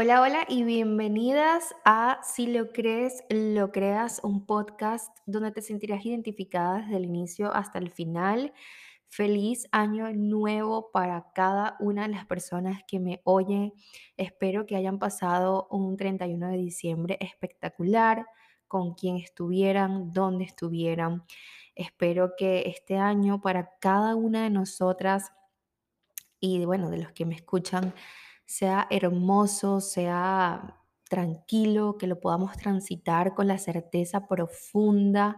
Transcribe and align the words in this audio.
Hola, 0.00 0.22
hola 0.22 0.46
y 0.48 0.62
bienvenidas 0.62 1.74
a 1.84 2.20
Si 2.22 2.46
lo 2.46 2.72
crees, 2.72 3.24
lo 3.30 3.72
creas, 3.72 4.20
un 4.22 4.46
podcast 4.46 5.08
donde 5.26 5.50
te 5.50 5.60
sentirás 5.60 6.06
identificada 6.06 6.82
desde 6.82 6.98
el 6.98 7.06
inicio 7.06 7.52
hasta 7.52 7.80
el 7.80 7.90
final. 7.90 8.52
Feliz 9.08 9.66
año 9.72 10.08
nuevo 10.14 10.92
para 10.92 11.32
cada 11.34 11.76
una 11.80 12.02
de 12.02 12.14
las 12.14 12.26
personas 12.26 12.84
que 12.86 13.00
me 13.00 13.20
oyen. 13.24 13.72
Espero 14.16 14.66
que 14.66 14.76
hayan 14.76 15.00
pasado 15.00 15.66
un 15.68 15.96
31 15.96 16.46
de 16.46 16.58
diciembre 16.58 17.18
espectacular, 17.20 18.24
con 18.68 18.94
quien 18.94 19.16
estuvieran, 19.16 20.12
donde 20.12 20.44
estuvieran. 20.44 21.24
Espero 21.74 22.34
que 22.38 22.68
este 22.68 22.98
año 22.98 23.40
para 23.40 23.76
cada 23.80 24.14
una 24.14 24.44
de 24.44 24.50
nosotras 24.50 25.32
y 26.38 26.64
bueno, 26.66 26.88
de 26.88 26.98
los 26.98 27.10
que 27.10 27.26
me 27.26 27.34
escuchan, 27.34 27.92
sea 28.48 28.86
hermoso, 28.90 29.80
sea 29.80 30.82
tranquilo, 31.08 31.98
que 31.98 32.06
lo 32.06 32.18
podamos 32.18 32.56
transitar 32.56 33.34
con 33.34 33.46
la 33.46 33.58
certeza 33.58 34.26
profunda 34.26 35.36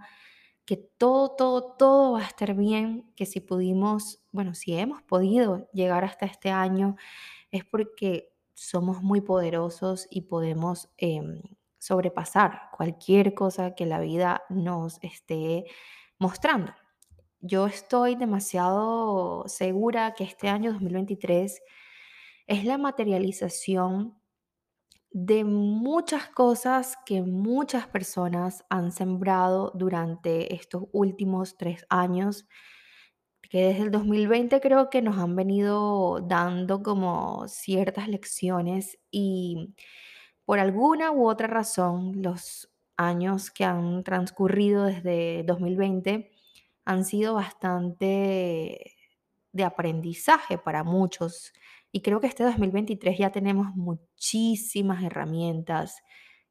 que 0.70 0.77
todo, 0.77 1.30
todo, 1.30 1.73
todo 1.77 2.12
va 2.12 2.20
a 2.20 2.27
estar 2.28 2.54
bien, 2.54 3.12
que 3.16 3.27
si 3.27 3.41
pudimos, 3.41 4.23
bueno, 4.30 4.54
si 4.54 4.77
hemos 4.77 5.02
podido 5.02 5.68
llegar 5.73 6.04
hasta 6.04 6.27
este 6.27 6.52
año, 6.52 6.95
es 7.51 7.65
porque 7.65 8.32
somos 8.54 9.02
muy 9.02 9.20
poderosos 9.20 10.06
y 10.10 10.20
podemos 10.20 10.88
em, 10.96 11.42
sobrepasar 11.80 12.70
cualquier 12.77 13.34
cosa 13.34 13.74
que 13.74 13.84
la 13.84 13.98
vida 13.98 14.42
nos 14.48 14.98
esté 15.02 15.65
mostrando. 16.20 16.73
Yo 17.40 17.66
estoy 17.66 18.15
demasiado 18.15 19.48
segura 19.48 20.15
que 20.15 20.23
este 20.23 20.48
año 20.48 20.73
2023 20.73 21.60
es 22.50 22.64
la 22.64 22.78
materialización 22.78 24.20
de 25.12 25.45
muchas 25.45 26.28
cosas 26.30 26.98
que 27.07 27.23
muchas 27.23 27.87
personas 27.87 28.65
han 28.68 28.90
sembrado 28.90 29.70
durante 29.76 30.52
estos 30.54 30.84
últimos 30.92 31.57
tres 31.57 31.87
años, 31.88 32.48
que 33.42 33.66
desde 33.66 33.84
el 33.84 33.90
2020 33.92 34.60
creo 34.60 34.90
que 34.90 35.01
nos 35.01 35.16
han 35.18 35.37
venido 35.37 36.20
dando 36.23 36.82
como 36.82 37.46
ciertas 37.46 38.09
lecciones 38.09 38.98
y 39.12 39.74
por 40.45 40.59
alguna 40.59 41.12
u 41.12 41.29
otra 41.29 41.46
razón 41.46 42.20
los 42.20 42.68
años 42.96 43.52
que 43.52 43.64
han 43.64 44.02
transcurrido 44.02 44.87
desde 44.87 45.45
2020 45.45 46.32
han 46.85 47.04
sido 47.04 47.35
bastante 47.35 48.96
de 49.52 49.64
aprendizaje 49.64 50.59
para 50.59 50.85
muchos. 50.85 51.52
Y 51.93 52.02
creo 52.02 52.21
que 52.21 52.27
este 52.29 52.45
2023 52.45 53.19
ya 53.19 53.30
tenemos 53.33 53.69
muchísimas 53.74 55.02
herramientas 55.05 55.97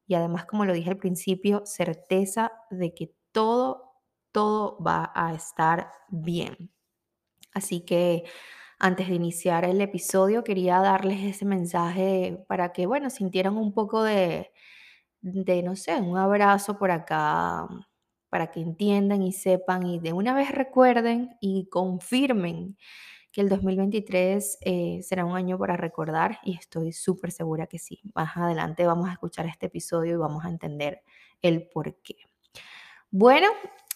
y 0.08 0.16
además, 0.16 0.46
como 0.46 0.66
lo 0.66 0.74
dije 0.74 0.90
al 0.90 0.98
principio, 0.98 1.62
certeza 1.66 2.52
de 2.72 2.94
que 2.96 3.14
todo, 3.32 3.94
todo 4.32 4.78
va 4.84 5.12
a 5.16 5.34
estar 5.36 5.92
bien. 6.10 6.72
Así 7.54 7.82
que 7.86 8.24
antes 8.80 9.10
de 9.10 9.16
iniciar 9.16 9.66
el 9.66 9.82
episodio 9.82 10.44
quería 10.44 10.80
darles 10.80 11.24
ese 11.24 11.46
mensaje 11.46 12.44
para 12.48 12.72
que, 12.74 12.86
bueno, 12.88 13.10
sintieran 13.10 13.58
un 13.58 13.74
poco 13.74 14.04
de, 14.04 14.52
de, 15.22 15.64
no 15.64 15.76
sé, 15.76 15.96
un 16.02 16.18
abrazo 16.18 16.78
por 16.80 16.92
acá, 16.92 17.68
para 18.30 18.52
que 18.52 18.62
entiendan 18.62 19.24
y 19.24 19.34
sepan 19.34 19.86
y 19.88 20.00
de 20.00 20.14
una 20.14 20.34
vez 20.36 20.52
recuerden 20.52 21.38
y 21.42 21.68
confirmen 21.70 22.78
que 23.40 23.44
el 23.44 23.48
2023 23.48 24.58
eh, 24.60 25.00
será 25.02 25.24
un 25.24 25.34
año 25.34 25.58
para 25.58 25.78
recordar 25.78 26.40
y 26.44 26.58
estoy 26.58 26.92
súper 26.92 27.32
segura 27.32 27.68
que 27.68 27.80
sí. 27.80 28.02
Más 28.14 28.36
adelante 28.36 28.86
vamos 28.86 29.08
a 29.08 29.14
escuchar 29.14 29.46
este 29.46 29.68
episodio 29.68 30.16
y 30.16 30.18
vamos 30.18 30.44
a 30.44 30.50
entender 30.50 31.04
el 31.42 31.66
por 31.70 31.96
qué. 32.02 32.18
Bueno, 33.10 33.48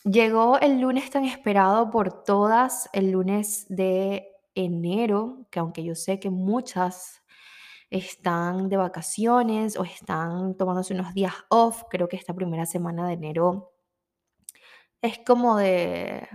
llegó 0.06 0.62
el 0.62 0.80
lunes 0.80 1.10
tan 1.10 1.26
esperado 1.26 1.92
por 1.92 2.24
todas, 2.24 2.90
el 2.94 3.12
lunes 3.12 3.66
de 3.68 4.30
enero, 4.56 5.46
que 5.52 5.60
aunque 5.60 5.84
yo 5.84 5.94
sé 5.94 6.22
que 6.22 6.30
muchas 6.30 7.22
están 7.90 8.70
de 8.70 8.78
vacaciones 8.78 9.76
o 9.76 9.84
están 9.84 10.56
tomándose 10.56 10.94
unos 10.94 11.14
días 11.14 11.34
off, 11.50 11.84
creo 11.90 12.08
que 12.08 12.16
esta 12.16 12.34
primera 12.34 12.66
semana 12.66 13.06
de 13.08 13.16
enero 13.16 13.74
es 15.02 15.20
como 15.20 15.58
de 15.58 16.30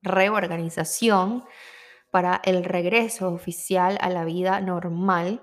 reorganización 0.00 1.44
para 2.12 2.42
el 2.44 2.62
regreso 2.62 3.32
oficial 3.32 3.96
a 4.02 4.10
la 4.10 4.26
vida 4.26 4.60
normal 4.60 5.42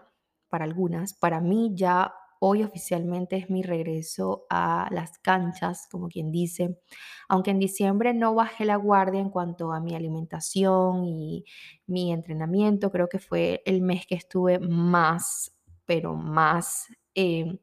para 0.49 0.65
algunas. 0.65 1.15
Para 1.15 1.41
mí 1.41 1.71
ya 1.73 2.13
hoy 2.39 2.63
oficialmente 2.63 3.37
es 3.37 3.49
mi 3.49 3.63
regreso 3.63 4.45
a 4.51 4.87
las 4.91 5.17
canchas, 5.17 5.87
como 5.91 6.09
quien 6.09 6.31
dice, 6.31 6.79
aunque 7.27 7.49
en 7.49 7.59
diciembre 7.59 8.13
no 8.13 8.35
bajé 8.35 8.65
la 8.65 8.75
guardia 8.75 9.19
en 9.19 9.31
cuanto 9.31 9.73
a 9.73 9.79
mi 9.79 9.95
alimentación 9.95 11.05
y 11.05 11.43
mi 11.87 12.11
entrenamiento, 12.13 12.91
creo 12.91 13.09
que 13.09 13.17
fue 13.17 13.63
el 13.65 13.81
mes 13.81 14.05
que 14.05 14.15
estuve 14.15 14.59
más, 14.59 15.51
pero 15.85 16.15
más... 16.15 16.87
Eh, 17.15 17.59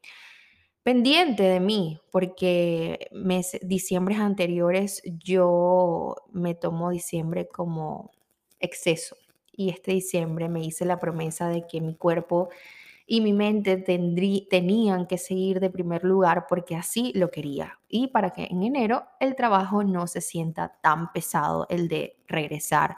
pendiente 0.83 1.43
de 1.43 1.59
mí, 1.59 1.99
porque 2.13 3.09
meses, 3.13 3.61
diciembres 3.65 4.19
anteriores 4.21 5.03
yo 5.05 6.15
me 6.33 6.55
tomo 6.55 6.91
diciembre 6.91 7.49
como 7.49 8.13
exceso 8.61 9.17
y 9.53 9.71
este 9.71 9.93
diciembre 9.93 10.49
me 10.49 10.65
hice 10.65 10.85
la 10.85 10.99
promesa 10.99 11.49
de 11.49 11.67
que 11.67 11.81
mi 11.81 11.95
cuerpo 11.95 12.51
y 13.07 13.21
mi 13.21 13.33
mente 13.33 13.77
tendrí, 13.77 14.49
tenían 14.51 15.07
que 15.07 15.17
seguir 15.17 15.61
de 15.61 15.71
primer 15.71 16.05
lugar 16.05 16.47
porque 16.49 16.75
así 16.75 17.13
lo 17.15 17.31
quería 17.31 17.79
y 17.89 18.09
para 18.09 18.31
que 18.31 18.45
en 18.51 18.63
enero 18.63 19.07
el 19.21 19.37
trabajo 19.37 19.85
no 19.85 20.07
se 20.07 20.21
sienta 20.21 20.77
tan 20.83 21.13
pesado 21.13 21.67
el 21.71 21.89
de 21.89 22.17
regresar 22.27 22.97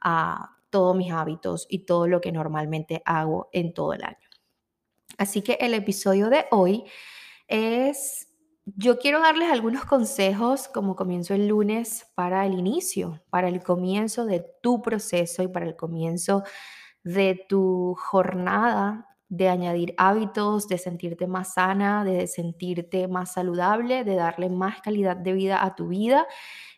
a 0.00 0.56
todos 0.70 0.94
mis 0.94 1.10
hábitos 1.10 1.66
y 1.70 1.80
todo 1.80 2.06
lo 2.06 2.20
que 2.20 2.32
normalmente 2.32 3.02
hago 3.06 3.48
en 3.52 3.72
todo 3.72 3.94
el 3.94 4.04
año. 4.04 4.28
Así 5.16 5.40
que 5.40 5.56
el 5.60 5.72
episodio 5.72 6.28
de 6.28 6.44
hoy 6.50 6.84
es, 7.48 8.25
yo 8.66 8.98
quiero 8.98 9.20
darles 9.20 9.50
algunos 9.52 9.84
consejos 9.84 10.68
como 10.68 10.96
comienzo 10.96 11.34
el 11.34 11.46
lunes 11.48 12.06
para 12.14 12.44
el 12.46 12.54
inicio, 12.54 13.22
para 13.30 13.48
el 13.48 13.62
comienzo 13.62 14.24
de 14.26 14.44
tu 14.62 14.82
proceso 14.82 15.42
y 15.42 15.48
para 15.48 15.66
el 15.66 15.76
comienzo 15.76 16.42
de 17.04 17.44
tu 17.48 17.96
jornada 17.98 19.08
de 19.28 19.48
añadir 19.48 19.94
hábitos, 19.98 20.68
de 20.68 20.78
sentirte 20.78 21.26
más 21.26 21.54
sana, 21.54 22.04
de 22.04 22.26
sentirte 22.28 23.08
más 23.08 23.32
saludable, 23.34 24.04
de 24.04 24.16
darle 24.16 24.50
más 24.50 24.80
calidad 24.82 25.16
de 25.16 25.32
vida 25.34 25.64
a 25.64 25.74
tu 25.76 25.88
vida. 25.88 26.26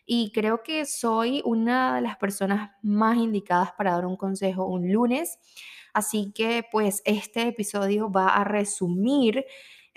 Y 0.05 0.31
creo 0.33 0.63
que 0.63 0.85
soy 0.85 1.41
una 1.45 1.95
de 1.95 2.01
las 2.01 2.17
personas 2.17 2.71
más 2.81 3.17
indicadas 3.17 3.71
para 3.73 3.91
dar 3.93 4.05
un 4.05 4.17
consejo 4.17 4.65
un 4.65 4.91
lunes. 4.91 5.39
Así 5.93 6.31
que 6.33 6.63
pues 6.71 7.01
este 7.05 7.47
episodio 7.47 8.11
va 8.11 8.29
a 8.29 8.43
resumir 8.43 9.45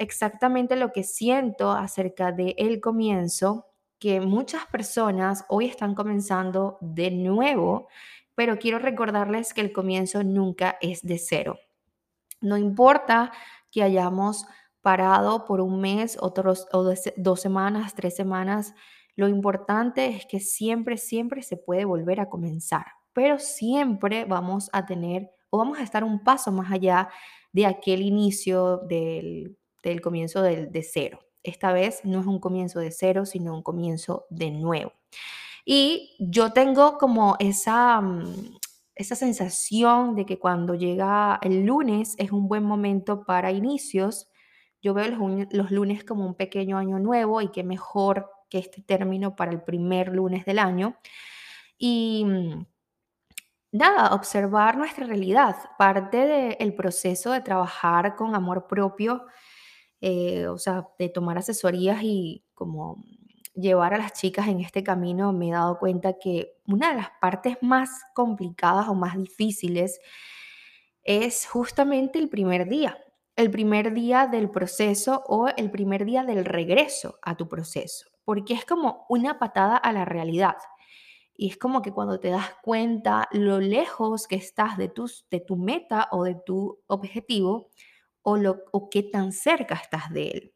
exactamente 0.03 0.77
lo 0.77 0.93
que 0.93 1.03
siento 1.03 1.71
acerca 1.73 2.33
del 2.33 2.55
el 2.59 2.81
comienzo, 2.81 3.67
que 3.99 4.21
muchas 4.21 4.67
personas 4.67 5.45
hoy 5.49 5.67
están 5.67 5.95
comenzando 5.95 6.79
de 6.81 7.11
nuevo, 7.11 7.89
pero 8.35 8.59
quiero 8.59 8.79
recordarles 8.79 9.55
que 9.55 9.61
el 9.61 9.73
comienzo 9.73 10.25
nunca 10.25 10.77
es 10.81 11.03
de 11.03 11.19
cero. 11.19 11.59
No 12.41 12.57
importa 12.57 13.33
que 13.71 13.83
hayamos 13.83 14.47
parado 14.81 15.45
por 15.45 15.61
un 15.61 15.81
mes, 15.81 16.19
otros, 16.21 16.67
o 16.73 16.83
dos 17.17 17.41
semanas, 17.41 17.95
tres 17.95 18.17
semanas, 18.17 18.75
lo 19.15 19.29
importante 19.29 20.07
es 20.07 20.27
que 20.27 20.41
siempre, 20.41 20.97
siempre 20.97 21.43
se 21.43 21.57
puede 21.57 21.85
volver 21.85 22.21
a 22.21 22.29
comenzar, 22.29 22.87
pero 23.13 23.39
siempre 23.39 24.25
vamos 24.25 24.71
a 24.73 24.87
tener 24.87 25.31
o 25.51 25.59
vamos 25.59 25.79
a 25.79 25.83
estar 25.83 26.03
un 26.03 26.25
paso 26.25 26.51
más 26.51 26.73
allá 26.73 27.09
de 27.53 27.67
aquel 27.67 28.01
inicio 28.03 28.79
del 28.79 29.57
del 29.83 30.01
comienzo 30.01 30.43
de 30.43 30.83
cero. 30.83 31.21
Esta 31.43 31.73
vez 31.73 32.05
no 32.05 32.21
es 32.21 32.27
un 32.27 32.39
comienzo 32.39 32.79
de 32.79 32.93
cero, 32.93 33.27
sino 33.27 33.55
un 33.55 33.63
comienzo 33.63 34.27
de 34.31 34.51
nuevo. 34.51 34.93
Y 35.65 36.17
yo 36.19 36.53
tengo 36.53 36.99
como 36.99 37.37
esa, 37.39 38.01
mm, 38.01 38.59
esa 38.95 39.17
sensación 39.17 40.15
de 40.15 40.27
que 40.27 40.39
cuando 40.39 40.75
llega 40.75 41.39
el 41.43 41.65
lunes 41.65 42.15
es 42.19 42.33
un 42.33 42.49
buen 42.49 42.65
momento 42.65 43.25
para 43.25 43.53
inicios. 43.53 44.29
Yo 44.83 44.95
veo 44.95 45.09
los, 45.09 45.47
los 45.53 45.71
lunes 45.71 46.05
como 46.05 46.27
un 46.27 46.35
pequeño 46.35 46.79
año 46.79 46.99
nuevo 46.99 47.41
y 47.41 47.51
qué 47.51 47.65
mejor 47.65 48.31
que 48.49 48.59
este 48.59 48.83
término 48.83 49.37
para 49.37 49.53
el 49.53 49.63
primer 49.63 50.15
lunes 50.15 50.45
del 50.45 50.59
año. 50.59 50.97
Y 51.79 52.25
mm, 52.27 52.67
nada, 53.73 54.15
observar 54.15 54.77
nuestra 54.77 55.07
realidad. 55.07 55.57
Parte 55.79 56.57
del 56.59 56.75
proceso 56.75 57.33
de 57.33 57.41
trabajar 57.41 58.17
con 58.17 58.35
amor 58.35 58.67
propio 58.69 59.27
eh, 60.03 60.49
o 60.49 60.59
sea, 60.59 60.89
de 60.99 61.09
tomar 61.09 61.39
asesorías 61.39 62.03
y 62.03 62.45
como 62.55 63.05
llevar 63.55 63.95
a 63.95 63.99
las 63.99 64.13
chicas 64.15 64.49
en 64.49 64.61
este 64.61 64.83
camino, 64.83 65.33
me 65.33 65.49
he 65.49 65.53
dado 65.53 65.79
cuenta 65.79 66.19
que 66.19 66.57
una 66.67 66.91
de 66.91 66.97
las 66.97 67.11
partes 67.21 67.57
más 67.61 67.89
complicadas 68.13 68.89
o 68.89 68.95
más 68.95 69.17
difíciles 69.17 70.01
es 71.05 71.47
justamente 71.47 72.19
el 72.19 72.29
primer 72.29 72.69
día. 72.69 72.99
el 73.37 73.51
primer 73.51 73.95
día 73.95 74.27
del 74.27 74.51
proceso 74.51 75.23
o 75.27 75.49
el 75.57 75.71
primer 75.71 76.05
día 76.05 76.25
del 76.25 76.45
regreso 76.45 77.19
a 77.23 77.37
tu 77.37 77.49
proceso, 77.49 78.11
porque 78.25 78.55
es 78.55 78.65
como 78.67 79.07
una 79.09 79.39
patada 79.39 79.77
a 79.77 79.93
la 79.93 80.05
realidad. 80.05 80.57
Y 81.35 81.49
es 81.49 81.57
como 81.57 81.81
que 81.81 81.93
cuando 81.93 82.21
te 82.21 82.29
das 82.29 82.51
cuenta 82.63 83.29
lo 83.33 83.61
lejos 83.61 84.27
que 84.27 84.37
estás 84.37 84.77
de, 84.77 84.89
tus, 84.89 85.27
de 85.31 85.41
tu 85.41 85.57
meta 85.57 86.09
o 86.11 86.25
de 86.25 86.35
tu 86.35 86.81
objetivo 86.89 87.71
o, 88.23 88.37
lo, 88.37 88.65
o 88.73 88.89
qué 88.91 89.03
tan 89.03 89.33
cerca 89.33 89.75
estás 89.75 90.11
de 90.11 90.29
él. 90.29 90.55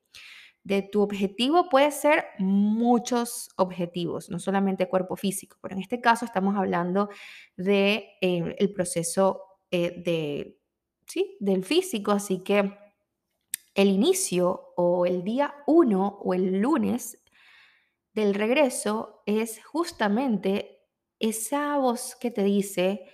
De 0.63 0.83
tu 0.83 1.03
objetivo 1.03 1.69
puede 1.69 1.93
ser 1.93 2.25
muchos 2.39 3.51
objetivos, 3.57 4.31
no 4.31 4.41
solamente 4.41 4.89
cuerpo 4.89 5.17
físico, 5.17 5.59
pero 5.63 5.75
en 5.75 5.81
este 5.81 6.01
caso 6.01 6.25
estamos 6.25 6.57
hablando 6.57 7.09
de 7.57 8.09
eh, 8.21 8.57
el 8.59 8.73
proceso 8.73 9.43
eh, 9.71 10.03
de, 10.05 10.59
¿sí? 11.07 11.37
del 11.39 11.65
físico, 11.65 12.11
así 12.11 12.43
que 12.43 12.77
el 13.75 13.89
inicio 13.89 14.73
o 14.77 15.07
el 15.07 15.23
día 15.23 15.55
1 15.67 16.19
o 16.23 16.35
el 16.35 16.61
lunes 16.61 17.23
del 18.15 18.35
regreso 18.35 19.23
es 19.27 19.63
justamente 19.65 20.81
esa 21.21 21.77
voz 21.77 22.17
que 22.17 22.31
te 22.31 22.43
dice 22.43 23.05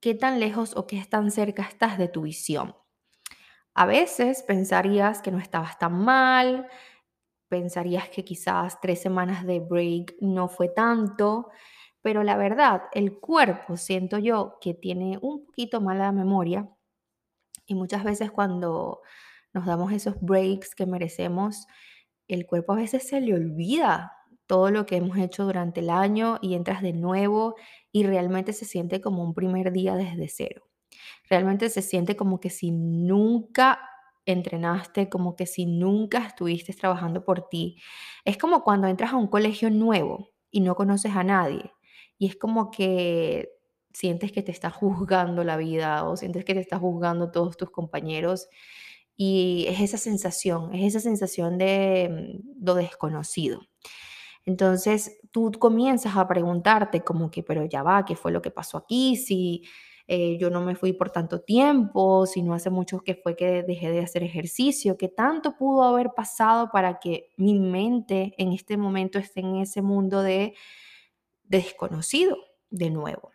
qué 0.00 0.14
tan 0.14 0.38
lejos 0.38 0.76
o 0.76 0.86
qué 0.86 1.02
tan 1.08 1.30
cerca 1.30 1.62
estás 1.62 1.96
de 1.96 2.08
tu 2.08 2.22
visión. 2.22 2.76
A 3.74 3.86
veces 3.86 4.42
pensarías 4.42 5.20
que 5.22 5.30
no 5.32 5.38
estabas 5.38 5.78
tan 5.78 5.92
mal, 6.04 6.68
pensarías 7.48 8.08
que 8.10 8.24
quizás 8.24 8.80
tres 8.80 9.00
semanas 9.02 9.46
de 9.46 9.60
break 9.60 10.16
no 10.20 10.48
fue 10.48 10.68
tanto, 10.68 11.50
pero 12.02 12.24
la 12.24 12.36
verdad, 12.36 12.84
el 12.92 13.18
cuerpo 13.20 13.76
siento 13.76 14.18
yo 14.18 14.58
que 14.60 14.74
tiene 14.74 15.18
un 15.22 15.46
poquito 15.46 15.80
mala 15.80 16.12
memoria 16.12 16.68
y 17.66 17.74
muchas 17.74 18.04
veces 18.04 18.30
cuando 18.30 19.02
nos 19.52 19.66
damos 19.66 19.92
esos 19.92 20.16
breaks 20.20 20.74
que 20.74 20.86
merecemos, 20.86 21.66
el 22.28 22.46
cuerpo 22.46 22.72
a 22.74 22.76
veces 22.76 23.08
se 23.08 23.20
le 23.20 23.34
olvida 23.34 24.12
todo 24.46 24.70
lo 24.70 24.86
que 24.86 24.96
hemos 24.96 25.18
hecho 25.18 25.44
durante 25.44 25.80
el 25.80 25.90
año 25.90 26.38
y 26.42 26.54
entras 26.54 26.82
de 26.82 26.92
nuevo 26.92 27.56
y 27.92 28.04
realmente 28.04 28.52
se 28.52 28.66
siente 28.66 29.00
como 29.00 29.24
un 29.24 29.34
primer 29.34 29.72
día 29.72 29.96
desde 29.96 30.28
cero. 30.28 30.63
Realmente 31.28 31.68
se 31.70 31.82
siente 31.82 32.16
como 32.16 32.40
que 32.40 32.50
si 32.50 32.70
nunca 32.70 33.80
entrenaste, 34.26 35.08
como 35.08 35.36
que 35.36 35.46
si 35.46 35.66
nunca 35.66 36.26
estuviste 36.26 36.72
trabajando 36.72 37.24
por 37.24 37.48
ti. 37.48 37.76
Es 38.24 38.38
como 38.38 38.62
cuando 38.64 38.88
entras 38.88 39.12
a 39.12 39.16
un 39.16 39.28
colegio 39.28 39.70
nuevo 39.70 40.30
y 40.50 40.60
no 40.60 40.74
conoces 40.74 41.14
a 41.14 41.24
nadie 41.24 41.72
y 42.18 42.26
es 42.26 42.36
como 42.36 42.70
que 42.70 43.50
sientes 43.92 44.32
que 44.32 44.42
te 44.42 44.52
está 44.52 44.70
juzgando 44.70 45.44
la 45.44 45.56
vida 45.56 46.08
o 46.08 46.16
sientes 46.16 46.44
que 46.44 46.54
te 46.54 46.60
está 46.60 46.78
juzgando 46.78 47.30
todos 47.30 47.56
tus 47.56 47.70
compañeros 47.70 48.48
y 49.16 49.66
es 49.68 49.80
esa 49.80 49.98
sensación, 49.98 50.74
es 50.74 50.84
esa 50.86 51.00
sensación 51.00 51.58
de 51.58 52.40
mm, 52.42 52.64
lo 52.64 52.74
desconocido. 52.74 53.60
Entonces 54.46 55.20
tú 55.30 55.52
comienzas 55.58 56.16
a 56.16 56.28
preguntarte 56.28 57.02
como 57.02 57.30
que, 57.30 57.42
pero 57.42 57.64
ya 57.64 57.82
va, 57.82 58.04
¿qué 58.04 58.16
fue 58.16 58.32
lo 58.32 58.42
que 58.42 58.50
pasó 58.50 58.78
aquí? 58.78 59.16
Si 59.16 59.62
eh, 60.06 60.36
yo 60.38 60.50
no 60.50 60.60
me 60.60 60.74
fui 60.74 60.92
por 60.92 61.10
tanto 61.10 61.40
tiempo, 61.40 62.26
si 62.26 62.42
no 62.42 62.54
hace 62.54 62.70
mucho 62.70 63.00
que 63.00 63.14
fue 63.14 63.36
que 63.36 63.62
dejé 63.62 63.90
de 63.90 64.00
hacer 64.00 64.22
ejercicio, 64.22 64.96
¿qué 64.96 65.08
tanto 65.08 65.56
pudo 65.56 65.82
haber 65.84 66.10
pasado 66.14 66.70
para 66.70 66.98
que 67.00 67.30
mi 67.36 67.58
mente 67.58 68.34
en 68.38 68.52
este 68.52 68.76
momento 68.76 69.18
esté 69.18 69.40
en 69.40 69.56
ese 69.56 69.82
mundo 69.82 70.22
de 70.22 70.54
desconocido 71.44 72.36
de 72.70 72.90
nuevo? 72.90 73.34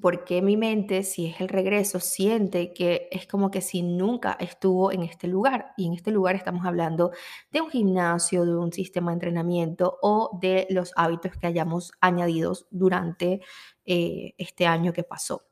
porque 0.00 0.40
mi 0.40 0.56
mente, 0.56 1.02
si 1.02 1.26
es 1.26 1.40
el 1.40 1.48
regreso, 1.48 1.98
siente 2.00 2.72
que 2.72 3.08
es 3.10 3.26
como 3.26 3.50
que 3.50 3.60
si 3.60 3.82
nunca 3.82 4.36
estuvo 4.38 4.92
en 4.92 5.02
este 5.02 5.26
lugar. 5.26 5.72
Y 5.76 5.86
en 5.86 5.94
este 5.94 6.12
lugar 6.12 6.36
estamos 6.36 6.64
hablando 6.64 7.10
de 7.50 7.60
un 7.60 7.70
gimnasio, 7.70 8.44
de 8.44 8.56
un 8.56 8.72
sistema 8.72 9.10
de 9.10 9.14
entrenamiento 9.14 9.98
o 10.02 10.38
de 10.40 10.66
los 10.70 10.92
hábitos 10.96 11.32
que 11.36 11.46
hayamos 11.48 11.92
añadido 12.00 12.54
durante 12.70 13.40
eh, 13.84 14.34
este 14.38 14.66
año 14.66 14.92
que 14.92 15.02
pasó. 15.02 15.49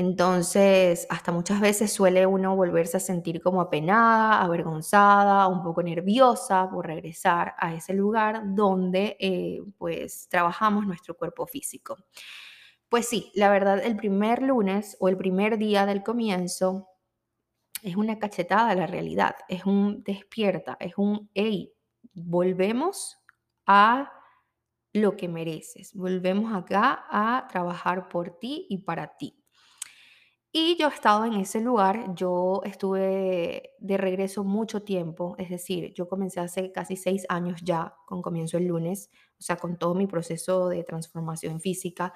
Entonces, 0.00 1.06
hasta 1.10 1.30
muchas 1.30 1.60
veces 1.60 1.92
suele 1.92 2.24
uno 2.24 2.56
volverse 2.56 2.96
a 2.96 3.00
sentir 3.00 3.42
como 3.42 3.60
apenada, 3.60 4.40
avergonzada, 4.40 5.46
un 5.46 5.62
poco 5.62 5.82
nerviosa 5.82 6.70
por 6.70 6.86
regresar 6.86 7.54
a 7.58 7.74
ese 7.74 7.92
lugar 7.92 8.40
donde 8.54 9.18
eh, 9.20 9.60
pues 9.76 10.26
trabajamos 10.30 10.86
nuestro 10.86 11.18
cuerpo 11.18 11.46
físico. 11.46 11.98
Pues 12.88 13.08
sí, 13.08 13.30
la 13.34 13.50
verdad, 13.50 13.84
el 13.84 13.96
primer 13.96 14.42
lunes 14.42 14.96
o 15.00 15.10
el 15.10 15.18
primer 15.18 15.58
día 15.58 15.84
del 15.84 16.02
comienzo 16.02 16.88
es 17.82 17.96
una 17.96 18.18
cachetada 18.18 18.70
a 18.70 18.74
la 18.76 18.86
realidad, 18.86 19.36
es 19.48 19.66
un 19.66 20.02
despierta, 20.04 20.78
es 20.80 20.94
un, 20.96 21.30
hey, 21.34 21.74
volvemos 22.14 23.18
a 23.66 24.10
lo 24.94 25.16
que 25.16 25.28
mereces, 25.28 25.94
volvemos 25.94 26.54
acá 26.54 27.06
a 27.10 27.46
trabajar 27.48 28.08
por 28.08 28.38
ti 28.38 28.66
y 28.70 28.78
para 28.78 29.16
ti. 29.18 29.39
Y 30.52 30.76
yo 30.76 30.88
he 30.88 30.92
estado 30.92 31.24
en 31.26 31.34
ese 31.34 31.60
lugar, 31.60 32.12
yo 32.16 32.60
estuve 32.64 33.70
de 33.78 33.96
regreso 33.96 34.42
mucho 34.42 34.82
tiempo, 34.82 35.36
es 35.38 35.48
decir, 35.48 35.94
yo 35.94 36.08
comencé 36.08 36.40
hace 36.40 36.72
casi 36.72 36.96
seis 36.96 37.24
años 37.28 37.60
ya, 37.62 37.94
con 38.04 38.20
comienzo 38.20 38.58
el 38.58 38.66
lunes, 38.66 39.10
o 39.38 39.42
sea, 39.42 39.56
con 39.56 39.78
todo 39.78 39.94
mi 39.94 40.08
proceso 40.08 40.68
de 40.68 40.82
transformación 40.82 41.60
física. 41.60 42.14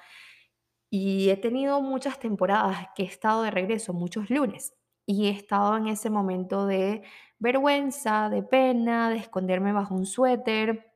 Y 0.89 1.29
he 1.29 1.37
tenido 1.37 1.81
muchas 1.81 2.19
temporadas 2.19 2.87
que 2.95 3.03
he 3.03 3.05
estado 3.05 3.43
de 3.43 3.51
regreso, 3.51 3.93
muchos 3.93 4.29
lunes, 4.29 4.75
y 5.05 5.27
he 5.27 5.29
estado 5.31 5.77
en 5.77 5.87
ese 5.87 6.09
momento 6.09 6.65
de 6.67 7.03
vergüenza, 7.39 8.29
de 8.29 8.43
pena, 8.43 9.09
de 9.09 9.17
esconderme 9.17 9.71
bajo 9.73 9.95
un 9.95 10.05
suéter, 10.05 10.91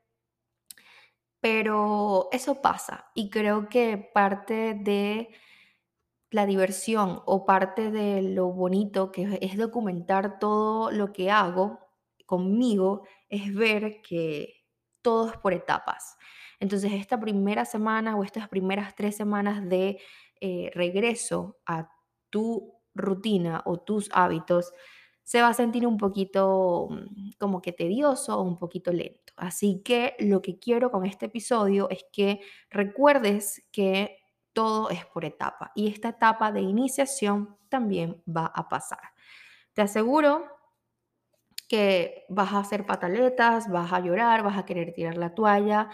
pero 1.41 2.27
eso 2.31 2.61
pasa 2.61 3.11
y 3.15 3.29
creo 3.29 3.69
que 3.69 3.97
parte 4.13 4.73
de 4.73 5.29
la 6.31 6.45
diversión 6.45 7.21
o 7.25 7.45
parte 7.45 7.91
de 7.91 8.21
lo 8.21 8.47
bonito 8.51 9.11
que 9.11 9.39
es 9.41 9.57
documentar 9.57 10.39
todo 10.39 10.91
lo 10.91 11.11
que 11.11 11.31
hago 11.31 11.79
conmigo 12.25 13.03
es 13.29 13.53
ver 13.53 14.01
que 14.01 14.63
todo 15.01 15.29
es 15.31 15.37
por 15.37 15.53
etapas. 15.53 16.17
Entonces, 16.59 16.91
esta 16.93 17.19
primera 17.19 17.65
semana 17.65 18.15
o 18.17 18.23
estas 18.23 18.49
primeras 18.49 18.95
tres 18.95 19.15
semanas 19.15 19.67
de 19.67 19.99
eh, 20.41 20.71
regreso 20.73 21.57
a 21.65 21.89
tu 22.29 22.73
rutina 22.93 23.61
o 23.65 23.77
tus 23.77 24.09
hábitos, 24.13 24.73
se 25.23 25.41
va 25.41 25.49
a 25.49 25.53
sentir 25.53 25.85
un 25.87 25.97
poquito 25.97 26.87
mm, 26.89 27.31
como 27.39 27.61
que 27.61 27.71
tedioso 27.71 28.37
o 28.37 28.41
un 28.43 28.57
poquito 28.57 28.91
lento. 28.91 29.33
Así 29.37 29.81
que 29.83 30.15
lo 30.19 30.41
que 30.41 30.59
quiero 30.59 30.91
con 30.91 31.05
este 31.05 31.27
episodio 31.27 31.89
es 31.89 32.05
que 32.11 32.41
recuerdes 32.69 33.63
que 33.71 34.18
todo 34.53 34.89
es 34.89 35.05
por 35.05 35.25
etapa 35.25 35.71
y 35.75 35.87
esta 35.87 36.09
etapa 36.09 36.51
de 36.51 36.61
iniciación 36.61 37.57
también 37.69 38.21
va 38.27 38.45
a 38.47 38.67
pasar. 38.69 39.13
Te 39.73 39.81
aseguro 39.81 40.45
que 41.67 42.25
vas 42.29 42.51
a 42.53 42.59
hacer 42.59 42.85
pataletas, 42.85 43.69
vas 43.69 43.93
a 43.93 43.99
llorar, 43.99 44.43
vas 44.43 44.57
a 44.57 44.65
querer 44.65 44.93
tirar 44.93 45.17
la 45.17 45.35
toalla, 45.35 45.89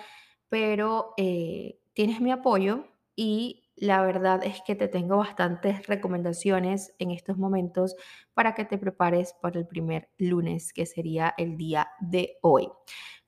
pero 0.49 1.13
eh, 1.17 1.79
tienes 1.93 2.21
mi 2.21 2.31
apoyo 2.31 2.87
y 3.15 3.65
la 3.75 4.01
verdad 4.01 4.41
es 4.43 4.61
que 4.65 4.75
te 4.75 4.87
tengo 4.87 5.17
bastantes 5.17 5.85
recomendaciones 5.87 6.93
en 6.97 7.11
estos 7.11 7.37
momentos 7.37 7.95
para 8.33 8.55
que 8.55 8.63
te 8.63 8.77
prepares 8.77 9.33
para 9.41 9.59
el 9.59 9.67
primer 9.67 10.09
lunes, 10.17 10.71
que 10.71 10.85
sería 10.85 11.33
el 11.37 11.57
día 11.57 11.89
de 11.99 12.37
hoy. 12.41 12.69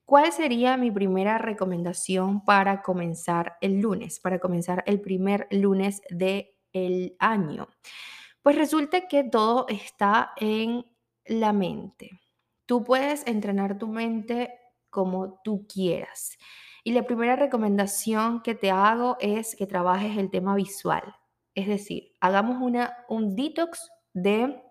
¿Cuál 0.08 0.32
sería 0.32 0.78
mi 0.78 0.90
primera 0.90 1.38
recomendación 1.38 2.46
para 2.46 2.82
comenzar 2.82 3.58
el 3.60 3.82
lunes, 3.82 4.22
para 4.22 4.40
comenzar 4.40 4.82
el 4.88 5.02
primer 5.02 5.50
lunes 5.52 6.02
del 6.10 6.48
el 6.72 7.18
año? 7.20 7.68
Pues 8.42 8.56
resulta 8.56 9.10
que 9.10 9.26
todo 9.26 9.66
está 9.68 10.32
en 10.38 10.86
la 11.26 11.52
mente. 11.52 12.22
Tú 12.66 12.86
puedes 12.86 13.28
entrenar 13.28 13.78
tu 13.78 13.90
mente 13.90 14.58
como 14.90 15.42
tú 15.44 15.68
quieras. 15.68 16.38
Y 16.86 16.94
la 16.94 17.04
primera 17.04 17.36
recomendación 17.36 18.42
que 18.44 18.56
te 18.56 18.72
hago 18.72 19.18
es 19.20 19.58
que 19.58 19.68
trabajes 19.68 20.18
el 20.18 20.32
tema 20.32 20.56
visual. 20.56 21.04
Es 21.54 21.68
decir, 21.68 22.14
hagamos 22.22 22.62
una, 22.62 22.96
un 23.10 23.36
detox 23.36 23.92
de 24.14 24.64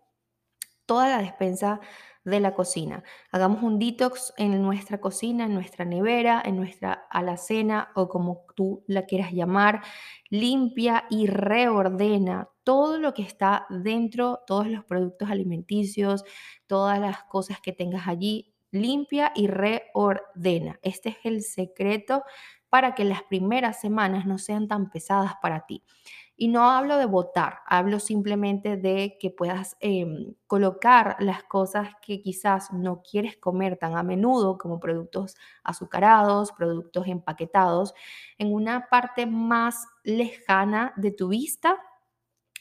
toda 0.86 1.10
la 1.10 1.18
despensa 1.18 1.78
de 2.26 2.40
la 2.40 2.54
cocina. 2.54 3.04
Hagamos 3.30 3.62
un 3.62 3.78
detox 3.78 4.34
en 4.36 4.60
nuestra 4.60 5.00
cocina, 5.00 5.44
en 5.44 5.54
nuestra 5.54 5.84
nevera, 5.84 6.42
en 6.44 6.56
nuestra 6.56 7.06
alacena 7.08 7.90
o 7.94 8.08
como 8.08 8.44
tú 8.54 8.84
la 8.88 9.06
quieras 9.06 9.32
llamar. 9.32 9.82
Limpia 10.28 11.04
y 11.08 11.28
reordena 11.28 12.48
todo 12.64 12.98
lo 12.98 13.14
que 13.14 13.22
está 13.22 13.66
dentro, 13.70 14.40
todos 14.46 14.66
los 14.66 14.84
productos 14.84 15.30
alimenticios, 15.30 16.24
todas 16.66 16.98
las 16.98 17.22
cosas 17.24 17.60
que 17.60 17.72
tengas 17.72 18.08
allí 18.08 18.52
limpia 18.72 19.32
y 19.34 19.46
reordena. 19.46 20.78
Este 20.82 21.10
es 21.10 21.16
el 21.22 21.42
secreto 21.42 22.24
para 22.68 22.94
que 22.96 23.04
las 23.04 23.22
primeras 23.22 23.80
semanas 23.80 24.26
no 24.26 24.38
sean 24.38 24.66
tan 24.66 24.90
pesadas 24.90 25.34
para 25.40 25.64
ti. 25.64 25.84
Y 26.36 26.48
no 26.48 26.70
hablo 26.70 26.98
de 26.98 27.06
votar, 27.06 27.60
hablo 27.66 27.98
simplemente 27.98 28.76
de 28.76 29.16
que 29.18 29.30
puedas 29.30 29.76
em, 29.80 30.34
colocar 30.46 31.16
las 31.20 31.42
cosas 31.44 31.88
que 32.02 32.20
quizás 32.20 32.72
no 32.72 33.00
quieres 33.02 33.38
comer 33.38 33.78
tan 33.78 33.96
a 33.96 34.02
menudo, 34.02 34.58
como 34.58 34.78
productos 34.78 35.34
azucarados, 35.64 36.52
productos 36.52 37.06
empaquetados, 37.06 37.94
en 38.38 38.52
una 38.52 38.88
parte 38.90 39.24
más 39.26 39.86
lejana 40.04 40.92
de 40.96 41.10
tu 41.10 41.28
vista 41.28 41.78